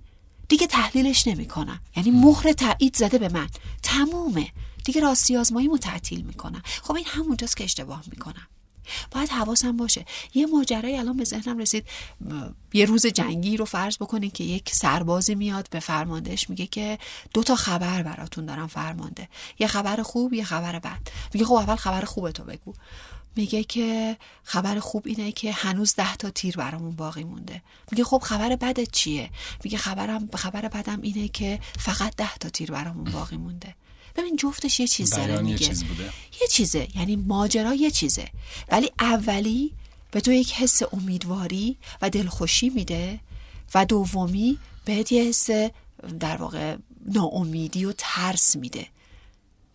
[0.49, 3.49] دیگه تحلیلش نمی‌کنم یعنی مهر تایید زده به من.
[3.83, 4.51] تمومه.
[4.89, 8.47] دیگه راستی آزمایی تعطیل می‌کنم خب این همونجاست که اشتباه می‌کنم
[9.11, 10.05] باید حواسم باشه.
[10.33, 11.85] یه ماجرای الان به ذهنم رسید.
[12.73, 16.97] یه روز جنگی رو فرض بکنید که یک سربازی میاد به فرماندهش میگه که
[17.33, 19.29] دو تا خبر براتون دارم فرمانده.
[19.59, 21.07] یه خبر خوب یه خبر بد.
[21.33, 22.73] میگه خب اول خبر خوب تو بگو.
[23.35, 27.61] میگه که خبر خوب اینه که هنوز ده تا تیر برامون باقی مونده.
[27.91, 29.29] میگه خب خبر بدت چیه؟
[29.63, 33.75] میگه خبرم خبر بدم اینه که فقط ده تا تیر برامون باقی مونده.
[34.19, 36.03] ببین جفتش یه چیز داره میگه یه چیز بوده.
[36.41, 38.27] یه چیزه یعنی ماجرا یه چیزه.
[38.71, 39.73] ولی اولی
[40.11, 43.19] به تو یک حس امیدواری و دلخوشی میده
[43.75, 45.49] و دومی بهت یه حس
[46.19, 48.87] در واقع ناامیدی و ترس میده.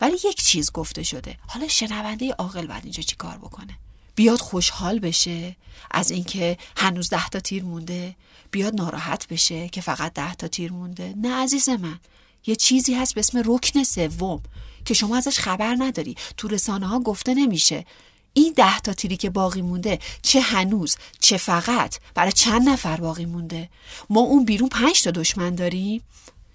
[0.01, 1.39] ولی یک چیز گفته شده.
[1.47, 3.79] حالا شنونده عاقل بعد اینجا چی کار بکنه؟
[4.15, 5.57] بیاد خوشحال بشه
[5.91, 8.17] از اینکه هنوز ده تا تیر مونده.
[8.51, 11.15] بیاد ناراحت بشه که فقط ده تا تیر مونده.
[11.17, 12.01] نه عزیز من.
[12.47, 14.43] یه چیزی هست به اسم رکن سوم
[14.85, 16.17] که شما ازش خبر نداری.
[16.37, 17.85] تو رسانه ها گفته نمیشه.
[18.33, 23.25] این ده تا تیری که باقی مونده چه هنوز چه فقط برای چند نفر باقی
[23.25, 23.69] مونده؟
[24.11, 26.03] ما اون بیرون پنج تا دشمن داریم.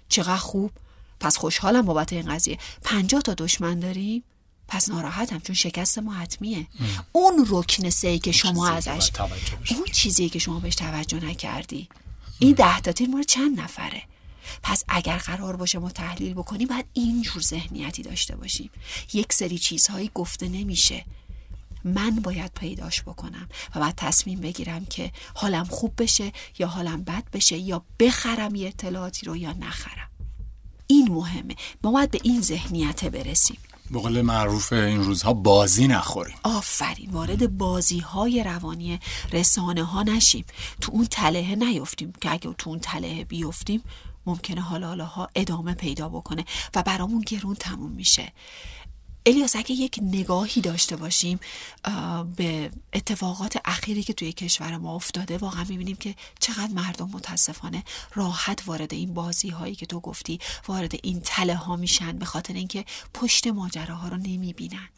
[0.08, 0.70] چقدر خوب.
[1.20, 2.58] پس خوشحالم بابت این قضیه.
[2.82, 4.22] پنجاه تا دشمن داریم.
[4.68, 6.66] پس ناراحتم چون شکست ما حتمیه.
[7.12, 9.10] اون رکن سه که شما ازش
[9.70, 11.88] اون چیزی که شما بهش توجه نکردی.
[12.38, 14.02] این ده تا تیر مورد چند نفره؟
[14.62, 18.70] پس اگر قرار باشه ما تحلیل بکنیم باید اینجور ذهنیتی داشته باشیم.
[19.12, 21.04] یک سری چیزهایی گفته نمیشه.
[21.84, 27.24] من باید پیداش بکنم و بعد تصمیم بگیرم که حالم خوب بشه یا حالم بد
[27.32, 30.10] بشه یا بخرم یه اطلاعاتی رو یا نخرم.
[30.86, 31.54] این مهمه.
[31.82, 33.56] ما باید به این ذهنیت برسیم.
[33.92, 36.36] بقول معروف این روزها بازی نخوریم.
[36.42, 37.10] آفرین.
[37.10, 39.00] وارد بازی های روانی
[39.32, 40.44] رسانه ها نشیم.
[40.80, 42.12] تو اون تله نیفتیم.
[42.20, 43.82] که اگه تو اون تله بیفتیم
[44.26, 48.32] ممکنه حالا ها ادامه پیدا بکنه و برامون گرون تموم میشه.
[49.26, 51.40] الیاس اگه یک نگاهی داشته باشیم
[52.36, 58.62] به اتفاقات اخیری که توی کشور ما افتاده واقعا می‌بینیم که چقدر مردم متاسفانه راحت
[58.66, 62.84] وارد این بازی هایی که تو گفتی وارد این تله ها میشن به خاطر اینکه
[63.14, 64.88] پشت ماجراها رو نمی‌بینن.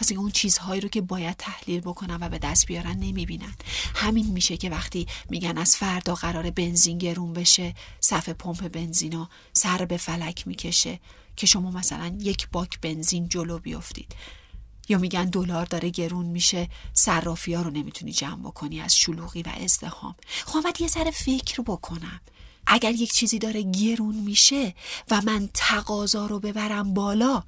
[0.00, 3.54] واسه اون چیزهایی رو که باید تحلیل بکنن و به دست بیارن نمی‌بینن.
[3.94, 9.84] همین میشه که وقتی میگن از فردا قرار بنزین گرون بشه صف پمپ بنزینا سر
[9.84, 11.00] به فلک می‌کشه
[11.36, 14.14] که شما مثلا یک باک بنزین جلو بیفتید.
[14.88, 19.48] یا میگن دلار داره گرون میشه صرافی ها رو نمی‌تونی جمع بکنی از شلوغی و
[19.48, 20.14] ازدهام
[20.46, 22.20] خب یه سر فکر بکنم.
[22.66, 24.74] اگر یک چیزی داره گرون میشه
[25.10, 27.42] و من تقاضا رو ببرم بالا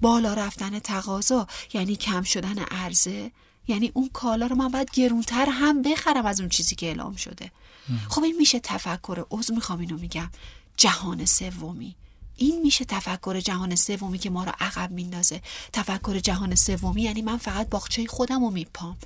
[0.00, 3.30] بالا رفتن تقاضا یعنی کم شدن عرضه.
[3.68, 7.50] یعنی اون کالا رو من باید گرونتر هم بخرم از اون چیزی که اعلام شده.
[8.08, 10.30] خب این میشه تفکر عضو می‌خوام اینو میگم.
[10.76, 11.96] جهان سومی.
[12.36, 15.42] این میشه تفکر جهان سومی که ما رو عقب میندازه.
[15.72, 18.96] تفکر جهان سومی یعنی من فقط باغچه خودم رو میپام.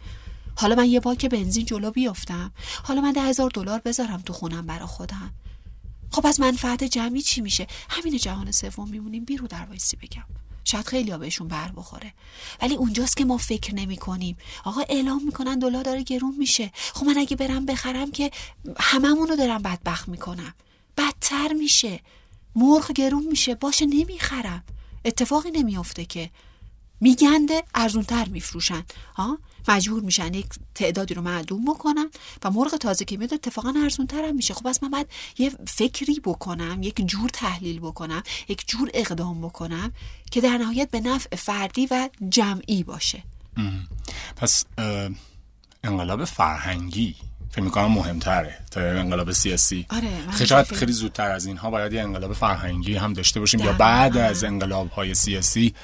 [0.56, 2.52] حالا من یه باک بنزین جلو بیفتم
[2.82, 5.32] حالا من ده هزار دلار بذارم تو خونم برا خودم.
[6.10, 10.24] خب از منفعت جمعی چی میشه؟ همین جهان سوم میمونیم بیرو در وایسی بگم.
[10.64, 12.12] شاید خیلی ها بهشون بر بخوره.
[12.62, 14.36] ولی اونجاست که ما فکر نمی کنیم.
[14.64, 16.70] آقا اعلام می‌کنن دلار داره گرون میشه.
[16.74, 18.30] خب من اگه برم بخرم که
[18.80, 20.54] هممون رو دارم بدبخت می‌کنم.
[20.96, 22.00] بدتر میشه.
[22.56, 23.54] مرغ گرون میشه.
[23.54, 24.64] باشه نمی‌خرم.
[25.04, 26.30] اتفاقی نمیافته که.
[27.00, 28.84] میگنده ارزونتر میفروشن.
[29.14, 32.10] ها مجبور میشن یک تعدادی رو معدوم بکنن
[32.44, 34.54] و مرغ تازه که میاد اتفاقا ارزونتر هم میشه.
[34.54, 35.06] خب از من باید
[35.38, 39.92] یه فکری بکنم یک جور تحلیل بکنم یک جور اقدام بکنم
[40.30, 43.22] که در نهایت به نفع فردی و جمعی باشه.
[44.36, 44.64] پس
[45.84, 47.14] انقلاب فرهنگی
[47.50, 48.58] فکر می‌کنم مهمتره.
[48.70, 49.86] تا انقلاب سیاسی.
[49.90, 54.16] آره خیلی خیلی زودتر از اینها باید یه انقلاب فرهنگی هم داشته باشیم یا بعد
[54.16, 55.74] از انقلاب های سیاسی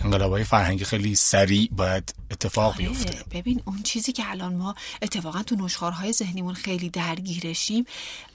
[0.00, 3.24] انقلابهای فرهنگی خیلی سریع باید اتفاق آره، بیفته.
[3.30, 7.84] ببین اون چیزی که الان ما اتفاقا تو نشخارهای ذهنیمون خیلی درگیرشیم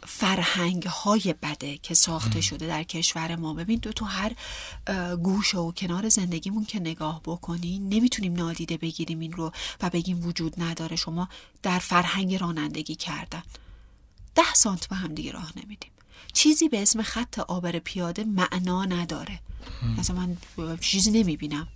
[0.07, 3.53] فرهنگ های بده که ساخته شده در کشور ما.
[3.53, 4.31] ببین دو تو هر
[5.15, 10.61] گوشه و کنار زندگیمون که نگاه بکنین نمی‌تونیم نادیده بگیریم این رو و بگیم وجود
[10.61, 10.95] نداره.
[10.95, 11.29] شما
[11.63, 13.43] در فرهنگ رانندگی کردن.
[14.35, 15.91] ده سانت به هم دیگه راه نمیدیم.
[16.33, 19.39] چیزی به اسم خط آبر پیاده معنا نداره.
[19.97, 20.37] مثلا من
[20.77, 21.67] چیزی نمی‌بینم.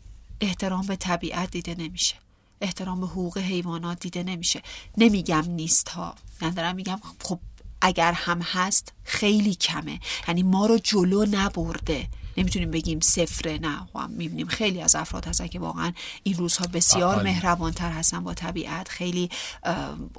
[0.42, 2.16] احترام به طبیعت دیده نمیشه.
[2.62, 4.62] احترام به حقوق حیوانات دیده نمیشه.
[4.98, 7.40] نمیگم نیست ها ندارم میگم خب
[7.82, 10.00] اگر هم هست خیلی کمه.
[10.28, 12.08] یعنی ما رو جلو نبرده.
[12.38, 13.88] نمی‌تونیم بگیم صفره نه.
[13.96, 15.94] هم می‌بینیم خیلی از افراد هستن که واقعا
[16.24, 19.30] این روزها بسیار مهربانتر هستن با طبیعت خیلی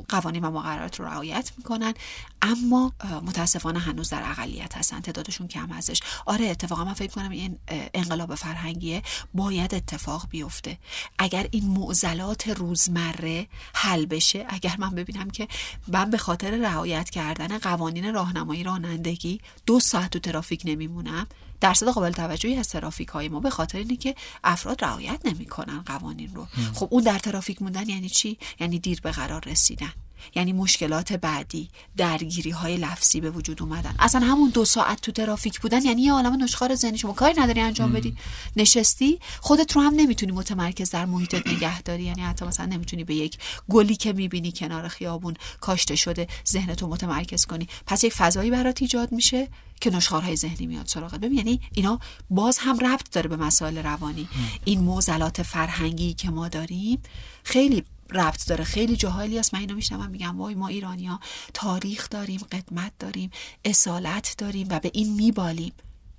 [0.09, 1.95] قوانین و مقررات رو رعایت می‌کنن.
[2.43, 2.93] اما
[3.27, 6.01] متاسفانه هنوز در اقلیت هستن تعدادشون کم هستش.
[6.27, 7.59] آره اتفاقا من فکر کنم این
[7.95, 9.03] انقلاب فرهنگیه
[9.35, 10.79] باید اتفاق بیفته.
[11.19, 15.49] اگر این معضلات روزمره حل بشه اگر من ببینم که
[15.89, 21.27] من به خاطر رعایت کردن قوانین راهنمایی رانندگی دو ساعت تو ترافیک نمیمونم
[21.61, 24.15] درصد قابل توجهی از ترافیک های ما به خاطر اینه که
[24.45, 26.47] افراد رعایت نمی‌کنن قوانین رو.
[26.75, 29.93] خب اون در ترافیک موندن یعنی چی؟ یعنی دیر به قرار رسیدن.
[30.35, 33.95] یعنی مشکلات بعدی درگیری های لفظی به وجود اومدن.
[33.99, 37.61] اصلا همون دو ساعت تو ترافیک بودن یعنی یه عالم نشخار ذهنی شما کاری نداری
[37.61, 38.17] انجام بدی.
[38.57, 43.15] نشستی خودت رو هم نمی‌تونی متمرکز در محیطت نگه داری یعنی حتی مثلا نمی‌تونی به
[43.15, 47.69] یک گلی که می‌بینی کنار خیابون کاشته شده ذهنتو متمرکز کنی.
[47.87, 49.49] پس یک فضایی برات ایجاد میشه
[49.81, 51.21] که نشخارهای ذهنی میاد سراغت.
[51.21, 52.01] ببین یعنی اینا
[52.31, 54.29] باز هم ربط داره به مسائل روانی.
[54.65, 57.03] این موزلات فرهنگی که ما داریم
[57.43, 58.65] خیلی ربط داره.
[58.65, 60.11] خیلی جاهایی از من اینو میشنوم.
[60.11, 61.21] میگم وای ما ایرانیا
[61.55, 63.31] تاریخ داریم قدمت داریم
[63.65, 65.73] اصالت داریم و به این میبالیم.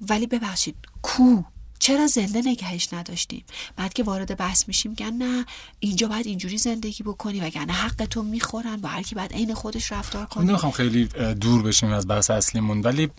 [0.10, 1.42] ولی ببخشید کو؟
[1.80, 5.46] چرا زنده نگهش نداشتیم؟ بعد که وارد بحث میشیم میگن نه
[5.80, 9.92] اینجا باید اینجوری زندگی بکنی وگرنه حق تو می‌خورن با هر کی بعد عین خودش
[9.92, 10.46] رفتار کنه.
[10.46, 13.10] نمی‌خوام خیلی دور بشیم از بحث اصلیمون ولی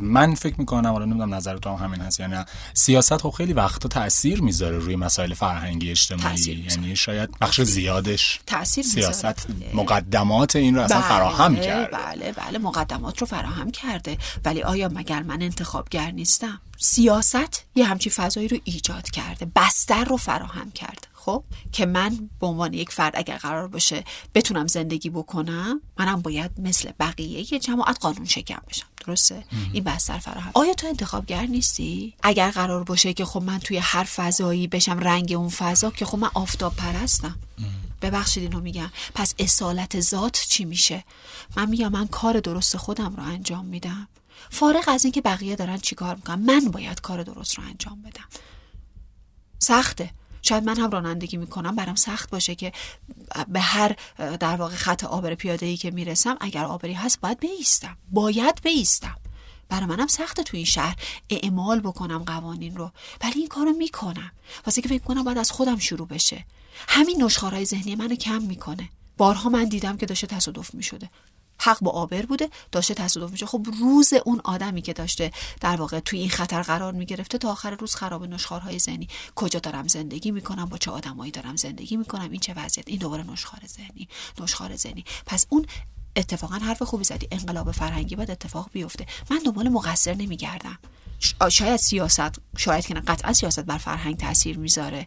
[0.00, 3.52] من فکر می‌کنم حالا نمی‌دونم نظر تو هم همین هست یا نه سیاست خب خیلی
[3.52, 6.66] وقتا تاثیر می‌ذاره روی مسائل فرهنگی اجتماعی.
[6.70, 11.96] یعنی شاید بخش زیادش تاثیر سیاست مقدمات این رو اصلا بله، فراهم کرده.
[11.96, 14.18] بله بله مقدمات رو فراهم کرده.
[14.44, 20.16] ولی آیا مگر من انتخابگر نیستم؟ سیاست یه همچی فضایی رو ایجاد کرده بستر رو
[20.16, 21.08] فراهم کرده.
[21.14, 26.50] خب که من به عنوان یک فرد اگر قرار باشه بتونم زندگی بکنم منم باید
[26.58, 28.86] مثل بقیه یه جماعت قانون شکم بشم.
[29.06, 30.50] درسته؟ این بستر فراهم.
[30.54, 35.32] آیا تو انتخابگر نیستی؟ اگر قرار باشه که خب من توی هر فضایی بشم رنگ
[35.32, 37.36] اون فضا که خب من آفتاب پرستم.
[38.02, 38.90] ببخشید اینو میگم.
[39.14, 41.04] پس اصالت ذات چی میشه؟
[41.56, 44.08] من میگم من کار درست خودم رو انجام میدم.
[44.50, 48.24] فارغ از اینکه بقیه دارن چیکار می‌کنن من باید کار درست رو انجام بدم.
[49.58, 50.10] سخته.
[50.42, 52.72] شاید من هم رانندگی می‌کنم برام سخت باشه که
[53.48, 57.96] به هر در واقع خط آبر پیاده ای که می‌رسم اگر آبری هست باید بیستم.
[58.10, 59.16] باید بیستم.
[59.68, 60.96] برای منم سخته تو این شهر
[61.30, 62.92] اعمال بکنم قوانین رو.
[63.22, 64.32] ولی این کارو می‌کنم.
[64.66, 66.46] واسه که فکر کنم باید از خودم شروع بشه.
[66.88, 68.88] همین نشخارهای ذهنی منو کم می‌کنه.
[69.16, 71.10] بارها من دیدم که داشته تصادف می‌شده.
[71.58, 76.00] حق با آبر بوده داشته تصادف میشه خب روز اون آدمی که داشته در واقع
[76.00, 79.08] توی این خطر قرار می‌گرفته تا آخر روز خراب نشخارهای ذهنی.
[79.34, 83.30] کجا دارم زندگی می‌کنم؟ با چه آدمایی دارم زندگی می‌کنم؟ این چه وضعیت؟ این دوباره
[83.30, 84.08] نشخار ذهنی
[84.40, 85.04] نشخار ذهنی.
[85.26, 85.66] پس اون
[86.16, 89.06] اتفاقا حرف خوبی زدی انقلاب فرهنگی باید اتفاق بیفته.
[89.30, 90.78] من دنبال مقصر نمیگردم.
[91.50, 95.06] شاید سیاست شاید که قطعا سیاست بر فرهنگ تاثیر می‌ذاره.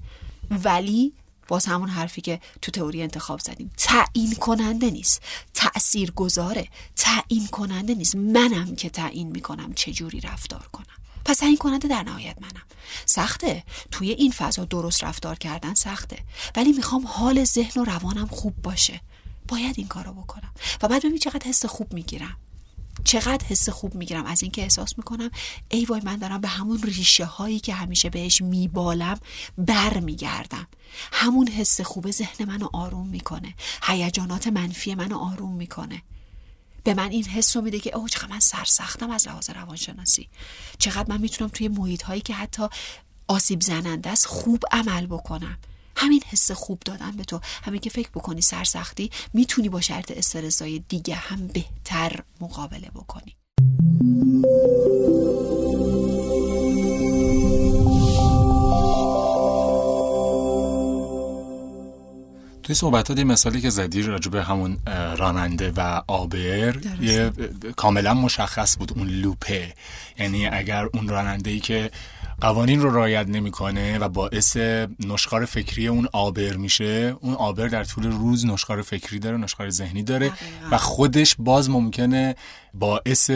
[0.63, 1.13] ولی
[1.49, 3.71] باز همون حرفی که تو تئوری انتخاب زدیم.
[3.77, 5.21] تعیین کننده نیست.
[5.53, 6.67] تأثیر گذاره.
[6.95, 8.15] تعیین کننده نیست.
[8.15, 10.85] منم که تعیین می‌کنم چه جوری رفتار کنم.
[11.25, 12.63] پس تعیین کننده در نهایت منم.
[13.05, 13.63] سخته.
[13.91, 16.17] توی این فضا درست رفتار کردن سخته.
[16.55, 19.01] ولی می‌خوام حال ذهن و روانم خوب باشه.
[19.47, 20.53] باید این کارو بکنم.
[20.81, 22.37] و بعد ببین چقدر حس خوب می‌گیرم.
[23.03, 25.31] چقدر حس خوب می‌گیرم از اینکه احساس می‌کنم
[25.69, 29.19] ای وای من دارم به همون ریشه هایی که همیشه بهش میبالم
[29.57, 30.67] بر میگردم
[31.11, 33.53] همون حس خوب ذهن منو آروم می‌کنه.
[33.83, 36.03] هیجانات منفی منو آروم می‌کنه.
[36.83, 40.29] به من این حس رو میده که اوه چقدر من سرسختم از لحاظ روانشناسی.
[40.77, 42.67] چقدر من می‌تونم توی محیط هایی که حتی
[43.27, 45.57] آسیب زننده است خوب عمل بکنم.
[45.99, 47.39] همین حس خوب دادن به تو.
[47.63, 53.35] همین که فکر بکنی سرسختی می‌تونی با شرط استرسای دیگه هم بهتر مقابله بکنی.
[62.63, 64.77] توی صحبت ها مثالی که زدی راجع به همون
[65.17, 67.31] راننده و آبر یه
[67.75, 69.73] کاملا مشخص بود اون لوپه.
[70.19, 71.91] یعنی اگر اون راننده ای که
[72.41, 74.57] قوانین رو رعایت نمی‌کنه و باعث
[75.07, 77.15] نشخار فکری اون آبر میشه.
[77.21, 80.31] اون آبر در طول روز نشخار فکری داره نشخار ذهنی داره
[80.71, 82.35] و خودش باز ممکنه
[82.73, 83.31] باعث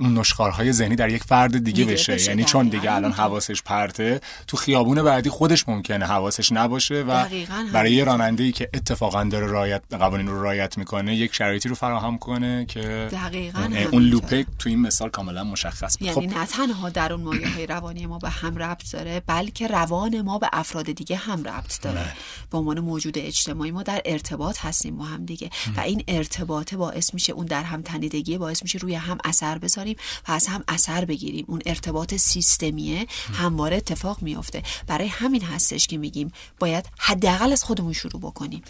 [0.00, 2.14] اون نشخارهای ذهنی در یک فرد دیگه, دیگه بشه.
[2.14, 2.28] بشه.
[2.28, 3.12] یعنی چون دیگه الان.
[3.12, 7.24] حواسش پرته تو خیابون بعدی خودش ممکنه حواسش نباشه و
[7.72, 8.04] برای یه.
[8.04, 12.64] راننده ای که اتفاقا داره رایت قوانین رو رعایت می‌کنه یک شرایطی رو فراهم کنه
[12.66, 13.76] که دقیقاً اون.
[13.76, 16.08] اون لوپه تو این مثال کاملا مشخص بود.
[16.08, 19.66] یعنی خب نه تنها در اون مایه های روانی ما به هم ربط داره بلکه
[19.66, 22.12] روان ما به افراد دیگه هم ربط داره بله.
[22.50, 27.14] به عنوان موجود اجتماعی ما در ارتباط هستیم با هم دیگه و این ارتباط باعث
[27.14, 29.96] میشه اون در هم تنیدگی باعث میشه روی هم اثر بذاریم
[30.28, 31.44] و از هم اثر بگیریم.
[31.48, 33.06] اون ارتباط سیستمیه.
[33.34, 38.62] همواره اتفاق میفته برای همین هستش که میگیم باید حداقل از خودمون شروع بکنیم.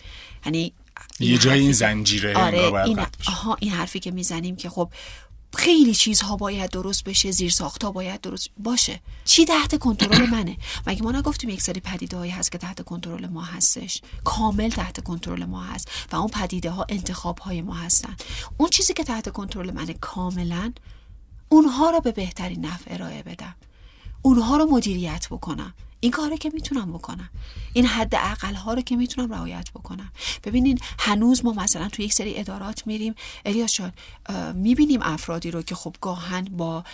[0.46, 0.72] یعنی
[1.20, 3.00] یه جای این زنجیره آره این.
[3.26, 4.90] آها این حرفی که می‌زنیم که خب
[5.54, 9.00] خیلی چیزها باید درست بشه زیر ساختها باید درست باشه.
[9.24, 13.26] چی تحت کنترل منه؟ مگه ما نگفتیم یک سری پدیده هایی هست که تحت کنترل
[13.26, 18.16] ما هستش؟ کامل تحت کنترل ما هست و اون پدیده ها انتخاب های ما هستن.
[18.56, 20.72] اون چیزی که تحت کنترل منه کاملا
[21.48, 23.54] اونها رو به بهترین نحو ارائه بدم.
[24.22, 25.74] اونها رو مدیریت بکنم.
[26.02, 27.30] این کاری که می‌تونم بکنم.
[27.72, 30.12] این حد اقل ها رو که می‌تونم رعایت بکنم.
[30.44, 33.14] ببینین هنوز ما مثلا تو یک سری ادارات میریم.
[33.44, 33.92] الیاس جان
[34.54, 36.84] می‌بینیم افرادی رو که خب گاهن با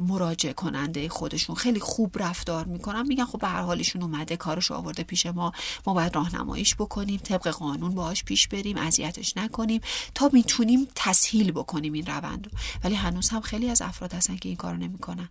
[0.00, 3.06] مراجع کننده خودشون خیلی خوب رفتار می‌کنن.
[3.06, 5.52] میگن خب به هر حالشون اومده کارش آورده پیش ما.
[5.86, 9.80] ما باید راهنماییش بکنیم طبق قانون باهاش پیش بریم اذیتش نکنیم
[10.14, 12.58] تا می‌تونیم تسهیل بکنیم این روند رو.
[12.84, 15.28] ولی هنوز هم خیلی از افراد هستن که این کارو نمی‌کنن.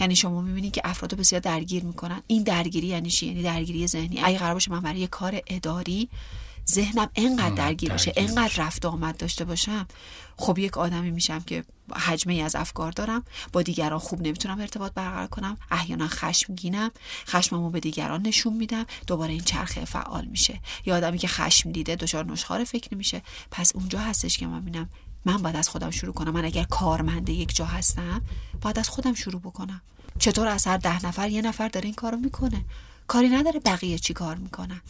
[0.00, 2.22] یعنی شما می‌بینید که افراد رو بسیار درگیر می‌کنن.
[2.26, 4.20] این درگیری یعنی چی؟ یعنی درگیری ذهنی.
[4.20, 6.08] اگه قرار باشه من برای یه کار اداری
[6.70, 9.86] ذهنم انقدر درگیر باشه انقدر رفت و آمد داشته باشم
[10.36, 11.64] خب یک آدمی میشم که
[11.96, 16.90] حجمه ای از افکار دارم با دیگران خوب نمی‌تونم ارتباط برقرار کنم احیانا خشمگینم
[17.26, 20.60] خشممو به دیگران نشون میدم دوباره این چرخه فعال میشه.
[20.86, 23.22] یا آدمی که خشم دیده دچار نشخوار فکری میشه.
[23.50, 24.88] پس اونجا هستش که من ببینم
[25.24, 26.30] من باید از خودم شروع کنم.
[26.30, 28.22] من اگر کارمند یک جا هستم
[28.60, 29.80] باید از خودم شروع بکنم.
[30.18, 32.64] چطور از هر ده نفر یه نفر داره این کارو می‌کنه؟
[33.06, 34.80] کاری نداره بقیه چی کار می‌کنن.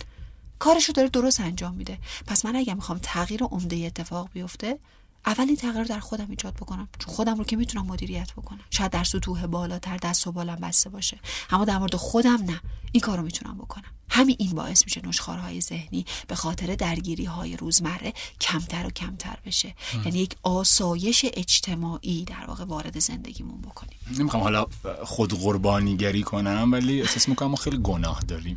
[0.58, 1.98] کارشو داره درست انجام میده.
[2.26, 4.78] پس من اگه می‌خوام تغییر عمده اتفاق بیفته
[5.26, 6.88] اول این تغییر در خودم ایجاد بکنم.
[6.98, 8.60] چون خودم رو که می‌تونم مدیریت بکنم.
[8.70, 11.18] شاید در سطوح بالاتر دست و بالم بسته باشه.
[11.50, 12.60] اما در مورد خودم نه.
[12.92, 13.90] این کار رو می‌تونم بکنم.
[14.10, 19.74] همین این باعث میشه نشخارهای ذهنی به خاطر درگیری های روزمره کمتر و کمتر بشه.
[20.04, 23.98] یعنی یک آسایش اجتماعی در واقع وارد زندگیمون بکنیم.
[24.18, 24.66] نمی‌خوام حالا
[25.04, 28.56] خود قربانیگری کنم ولی احساس می‌کنم ما خیلی گناه داریم؟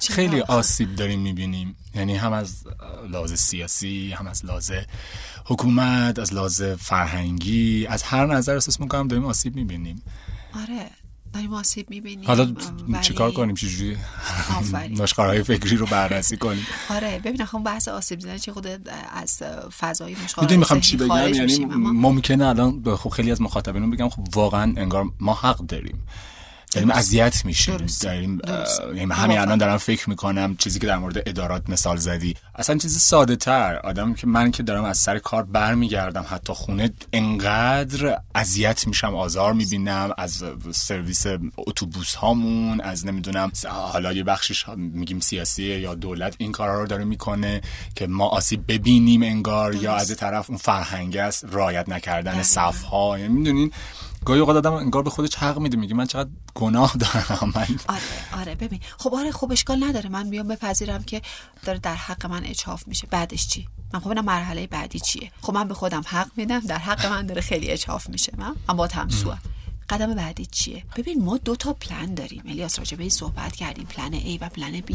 [0.00, 1.76] خیلی آسیب داریم می‌بینیم.
[1.94, 2.64] یعنی هم از
[3.10, 4.72] لحاظ سیاسی هم از لحاظ
[5.44, 10.02] حکومت از لحاظ فرهنگی از هر نظر احساس می‌کنم داریم آسیب می‌بینیم.
[10.54, 10.90] آره.
[11.36, 12.26] داریم آسیب می‌بینیم.
[12.26, 12.52] حالا
[13.00, 13.96] چیکار کنیم؟ چجوری.
[14.90, 16.66] نشخارهای فکری رو بررسی کنیم.
[16.90, 18.66] آره ببین خب بحث آسیب زدن چه خود
[19.12, 19.42] از
[19.78, 24.74] فضای می‌دونی می‌خوام چی بگم؟ یعنی ممکنه الان خب خیلی از مخاطبینون بگم خب واقعا
[24.76, 26.06] انگار ما حق داریم.
[26.72, 27.86] داریم اذیت میشیم.
[28.02, 28.40] داریم
[28.94, 32.34] یعنی همین الان دارم فکر می‌کنم چیزی که در مورد ادارات مثال زدی.
[32.54, 36.90] اصلا چیز ساده تر آدم که من که دارم از سر کار برمیگردم حتی خونه
[37.12, 41.26] انقدر اذیت میشم آزار می‌بینم از سرویس
[41.56, 47.04] اتوبوس هامون از نمی‌دونم حالا یه بخشش میگیم سیاسیه یا دولت این کارا رو داره
[47.04, 47.60] می‌کنه
[47.94, 52.42] که ما آسیب ببینیم انگار یا از طرف اون فرهنگ است رایت نکردن دقیقاً.
[52.42, 53.72] صف ها یعنی می‌دونین؟
[54.26, 57.66] گاهی اوقات آدم انگار به خودش حق میده میگه من چقدر گناه دارم من.
[57.88, 58.80] آره آره ببین.
[58.98, 60.08] خب آره خب اشکال نداره.
[60.08, 61.22] من بیام بپذیرم که
[61.64, 63.06] داره در حق من اچاف میشه.
[63.10, 67.06] بعدش چی؟ من خب مرحله بعدی چیه؟ خب من به خودم حق میدم در حق
[67.06, 68.32] من داره خیلی اچاف میشه.
[68.38, 69.38] من؟ با همسوام
[69.88, 72.42] قدم بعدی چیه؟ ببین ما دو تا پلن داریم.
[72.46, 73.86] الیاس راجع به این صحبت کردیم.
[73.86, 74.94] پلن A و پلن B.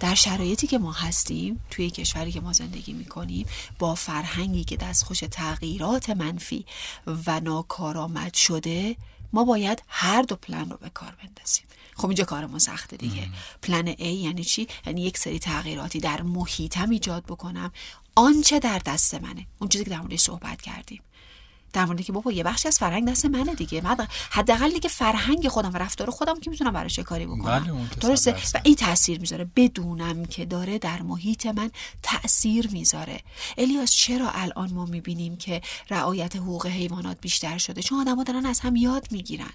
[0.00, 3.46] در شرایطی که ما هستیم توی کشوری که ما زندگی می‌کنیم
[3.78, 6.66] با فرهنگی که دستخوش تغییرات منفی
[7.26, 8.96] و ناکارآمد شده
[9.32, 11.64] ما باید هر دو پلن رو به کار بندازیم.
[11.96, 13.28] خب اینجا کار ما سخته دیگه.
[13.62, 17.72] پلن A یعنی چی؟ یعنی یک سری تغییراتی در محیطم ایجاد بکنم.
[18.14, 19.46] آنچه در دست منه.
[19.58, 21.02] اون چیزی که در موردش صحبت کردیم.
[21.76, 23.80] در مورد که بابا یه بخشی از فرهنگ دست منه دیگه.
[23.80, 23.96] من
[24.30, 27.60] حداقل دیگه فرهنگ خودم و رفتار خودم که می‌تونم براش کاری بکنم.
[27.60, 28.36] بله، درسته.
[28.54, 29.50] و این تاثیر می‌ذاره.
[29.56, 31.70] بدونم که داره در محیط من
[32.02, 33.20] تاثیر می‌ذاره.
[33.58, 35.60] الیاس چرا الان ما می‌بینیم که
[35.90, 39.50] رعایت حقوق حیوانات بیشتر شده؟ چون آدما دارن از هم یاد می‌گیرن.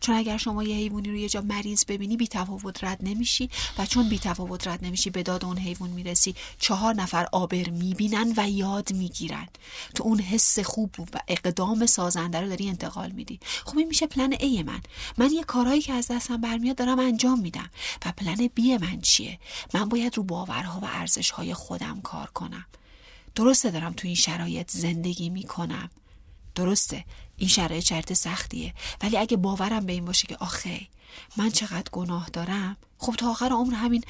[0.00, 3.86] چون اگر شما یه حیوانی رو یه جا مریض ببینی بی تفاوت رد نمیشی و
[3.86, 8.50] چون بی تفاوت رد نمیشی به داد اون حیوان می‌رسی چهار نفر آبر می‌بینن و
[8.50, 9.48] یاد می‌گیرن.
[9.94, 13.40] تو اون حس خوب و اقدار اقدام سازنده رو داری انتقال میدی.
[13.64, 14.80] خب این میشه پلن ای من.
[15.18, 17.70] من یه کارهایی که از دستم برمیاد دارم انجام میدم.
[18.06, 19.38] و پلن بی من چیه؟
[19.74, 22.66] من باید رو باورها و ارزشهای خودم کار کنم.
[23.34, 25.90] درسته دارم تو این شرایط زندگی می‌کنم.
[26.54, 27.04] درسته.
[27.36, 28.74] این شرایط شرط سختیه.
[29.02, 30.80] ولی اگه باورم به این باشه که آخه
[31.36, 34.04] من چقدر گناه دارم خب تا آخر عمر همین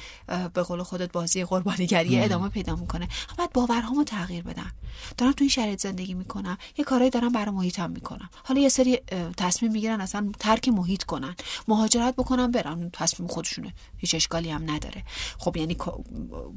[0.53, 3.07] به قول خودت بازی قربانیگری ادامه پیدا می‌کنه.
[3.37, 4.71] باید باورهامو تغییر بدم
[5.17, 6.57] دارم تو این شرایط زندگی می‌کنم.
[6.77, 8.29] یه کارهایی دارم برای محیطم می‌کنم.
[8.43, 8.99] حالا یه سری
[9.37, 11.35] تصمیم می‌گیرن اصلا ترک محیط کنن.
[11.67, 13.73] مهاجرت بکنن برن تصمیم خودشونه.
[13.97, 15.03] هیچ اشکالی هم نداره.
[15.37, 15.77] خب یعنی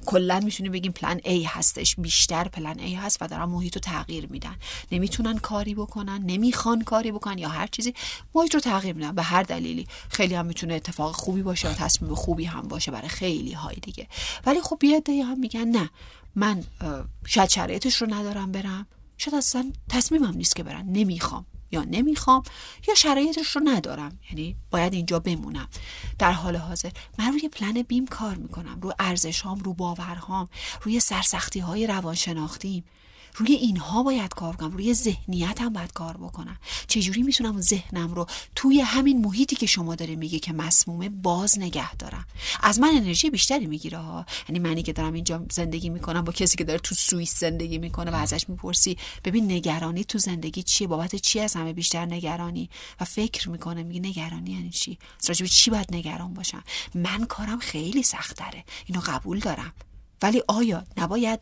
[0.06, 1.96] کلا می‌تونیم بگیم پلن A هستش.
[1.96, 4.56] بیشتر پلن A هست و دارن محیط رو تغییر میدن.
[4.92, 6.22] نمی‌تونن کاری بکنن.
[6.22, 7.94] نمی‌خوان کاری بکنن یا هر چیزی.
[8.34, 9.12] محیط رو تغییر میدن.
[9.12, 9.86] به هر دلیلی.
[10.08, 14.08] خیلی هم می‌تونه اتفاق خوبی باشه تصمیم خوبی هم باشه برای خیلی های دیگه.
[14.46, 15.90] ولی خب یه هم میگن نه
[16.34, 16.64] من
[17.26, 18.86] شاید شرایطش رو ندارم برم.
[19.18, 20.86] شاید اصلا تصمیمم نیست که برم.
[20.88, 22.42] نمی‌خوام یا نمی‌خوام
[22.88, 24.18] یا شرایطش رو ندارم.
[24.30, 25.68] یعنی باید اینجا بمونم.
[26.18, 28.78] در حال حاضر من روی پلن بیم کار می‌کنم.
[28.82, 30.48] رو ارزشهام رو باورهام
[30.82, 32.84] روی سرسختی های روانشناختیم.
[33.36, 36.56] روی اینها باید کار کنم روی ذهنیتم باید کار بکنم.
[36.86, 41.94] چجوری می‌تونم ذهنم رو توی همین محیطی که شما داره میگه که مسمومه باز نگه
[41.94, 42.26] دارم؟
[42.62, 44.26] از من انرژی بیشتری می‌گیره ها.
[44.48, 48.10] یعنی منی که دارم اینجا زندگی می‌کنم با کسی که داره تو سوئیس زندگی می‌کنه
[48.10, 52.70] و ازش می‌پرسی ببین نگرانی تو زندگی چیه؟ بابت چی از همه بیشتر نگرانی؟
[53.00, 56.62] و فکر می‌کنه میگه نگرانی یعنی چی؟ راجع چی باید نگران باشم؟
[56.94, 59.72] من کارم خیلی سخت داره اینو قبول دارم.
[60.22, 61.40] ولی آیا نباید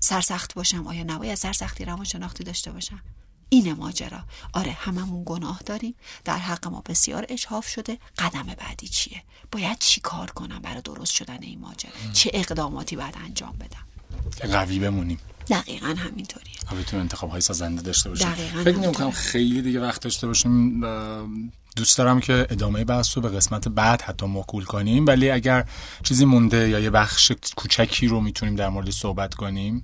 [0.00, 3.02] سرسخت باشم آیا نباید سرسختی روانشناختی داشته باشم؟
[3.48, 4.24] این ماجرا.
[4.52, 5.94] آره هممون گناه داریم.
[6.24, 7.98] در حق ما بسیار اجحاف شده.
[8.18, 9.22] قدم بعدی چیه؟
[9.52, 13.86] باید چی کار کنم برای درست شدن این ماجرا؟ چه اقداماتی باید انجام بدم؟
[14.52, 15.18] قوی بمونیم.
[15.50, 16.54] دقیقا همینطوریه.
[16.80, 18.28] بتونیم انتخاب های سازنده داشته باشیم.
[18.64, 20.80] فکر نمی خیلی دیگه وقت داشته باشیم.
[21.76, 25.06] دوست دارم که ادامه بحث رو به قسمت بعد حتی مکول کنیم.
[25.06, 25.64] ولی اگر
[26.02, 29.82] چیزی مونده یا یه بخش کوچکی رو می‌تونیم در مورد صحبت کنیم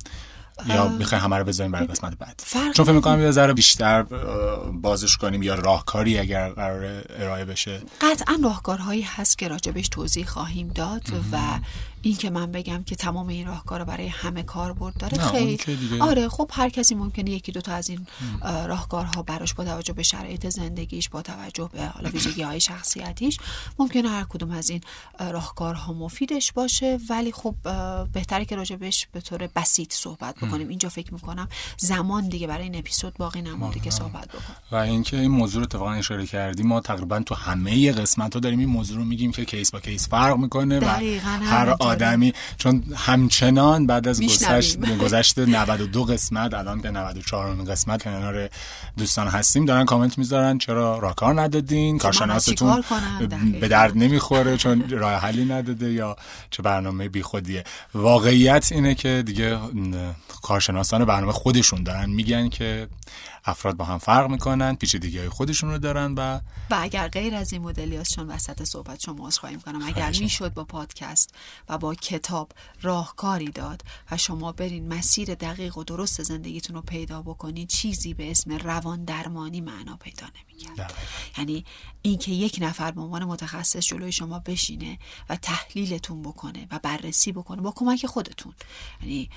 [0.66, 2.42] یا می‌خوایم همه رو بذاریم برای قسمت بعد.
[2.74, 4.02] چون فکر می‌کنم یه ذره بیشتر
[4.72, 7.82] بازش کنیم یا راهکاری اگر قرار ارائه بشه.
[8.00, 11.02] قطعا راهکارهایی هست که راجبش توضیح خواهیم داد
[11.32, 11.38] و
[12.06, 15.58] این که من بگم که تمام این راهکار برای همه کاربرد داره خیلی.
[16.00, 18.06] آره خب هر کسی ممکنه یکی دو تا از این
[18.42, 23.38] راهکارها براش با توجه به شرایط زندگیش با توجه به حالا ویژگی های شخصیتیش
[23.78, 24.80] ممکنه هر کدوم از این
[25.20, 26.98] راهکارها مفیدش باشه.
[27.10, 27.54] ولی خب
[28.12, 30.68] بهتره که راجبش به طور بسیط صحبت بکنیم.
[30.68, 34.56] اینجا فکر می‌کنم زمان دیگه برای این اپیزود باقی نمونده که صحبت بکنیم.
[34.72, 38.58] و اینکه این موضوع رو اتفاقا اشاره کردیم ما تقریبا تو همه قسمت ها داریم
[38.58, 40.84] این موضوع رو میگیم که کیس با کیس فرق می‌کنه و
[41.42, 42.32] هر آدمی.
[42.58, 48.48] چون همچنان بعد از گذشت گذشت 92 قسمت الان به 94 قسمت کنار
[48.96, 52.84] دوستان هستیم دارن کامنت می‌ذارن چرا راکار ندادین؟ کارشناستون
[53.60, 56.16] به درد نمی‌خوره چون راه حلی نداده یا
[56.50, 57.64] چه برنامه بیخودیه.
[57.94, 59.58] واقعیت اینه که دیگه
[60.42, 62.88] کارشناسان برنامه خودشون دارن میگن که
[63.46, 66.40] افراد با هم فرق می‌کنن پیچیدگی های خودشون رو دارن و
[66.70, 70.64] و اگر غیر از این مدلیاسشون وسط صحبت شما از خواهیم کنم اگر می‌شد با
[70.64, 71.34] پادکست
[71.68, 77.22] و با کتاب راهکاری داد و شما برین مسیر دقیق و درست زندگیتون رو پیدا
[77.22, 80.94] بکنین چیزی به اسم روان درمانی معنا پیدا نمی‌کرد.
[81.38, 81.64] یعنی
[82.02, 87.62] اینکه یک نفر به عنوان متخصص جلوی شما بشینه و تحلیلتون بکنه و بررسی بکنه
[87.62, 88.54] با کمک خودتون.
[89.00, 89.30] یعنی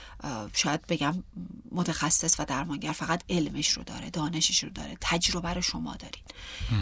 [0.53, 1.23] شاید بگم
[1.71, 3.98] متخصص و درمانگر فقط علمش رو داره.
[4.05, 6.23] دانشش رو داره تجربه رو شما دارین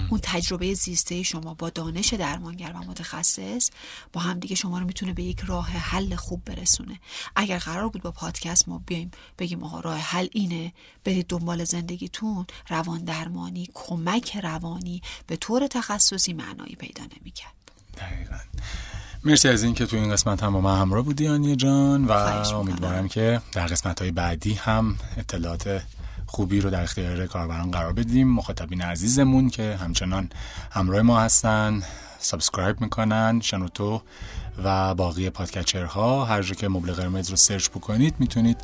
[0.09, 3.69] اون تجربه زیسته شما با دانش درمانگر و متخصص
[4.13, 6.99] با هم دیگه شما رو می‌تونه به یک راه حل خوب برسونه.
[7.35, 12.45] اگر قرار بود با پادکست ما بیایم بگیم آقا راه حل اینه برید دنبال زندگیتون
[12.69, 17.53] روان درمانی کمک روانی به طور تخصصی معنایی پیدا نمی‌کرد.
[17.97, 18.37] دقیقا.
[19.23, 23.07] مرسی از اینکه تو این قسمت هم با من همراه بودی آنیه جان و امیدوارم
[23.07, 25.81] که در قسمت های بعدی هم اطلاعات
[26.37, 28.27] خوبی رو در اختیار کاربران قرار بدیم.
[28.27, 30.29] مخاطبین عزیزمون که همچنان
[30.71, 31.83] همراه ما هستن
[32.19, 34.01] subscribe می‌کنن شنوتو
[34.63, 38.57] و باقی podcatcher ها هر جا که مبل قرمز رو search بکنید می‌تونید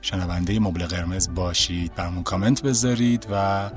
[0.00, 1.94] شنونده مبل قرمز باشید.
[1.94, 3.70] برامون کامنت بذارید و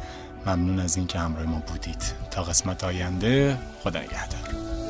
[0.45, 2.03] ممنون از اینکه همراه ما بودید.
[2.31, 4.84] تا قسمت آینده خدا نگهدار.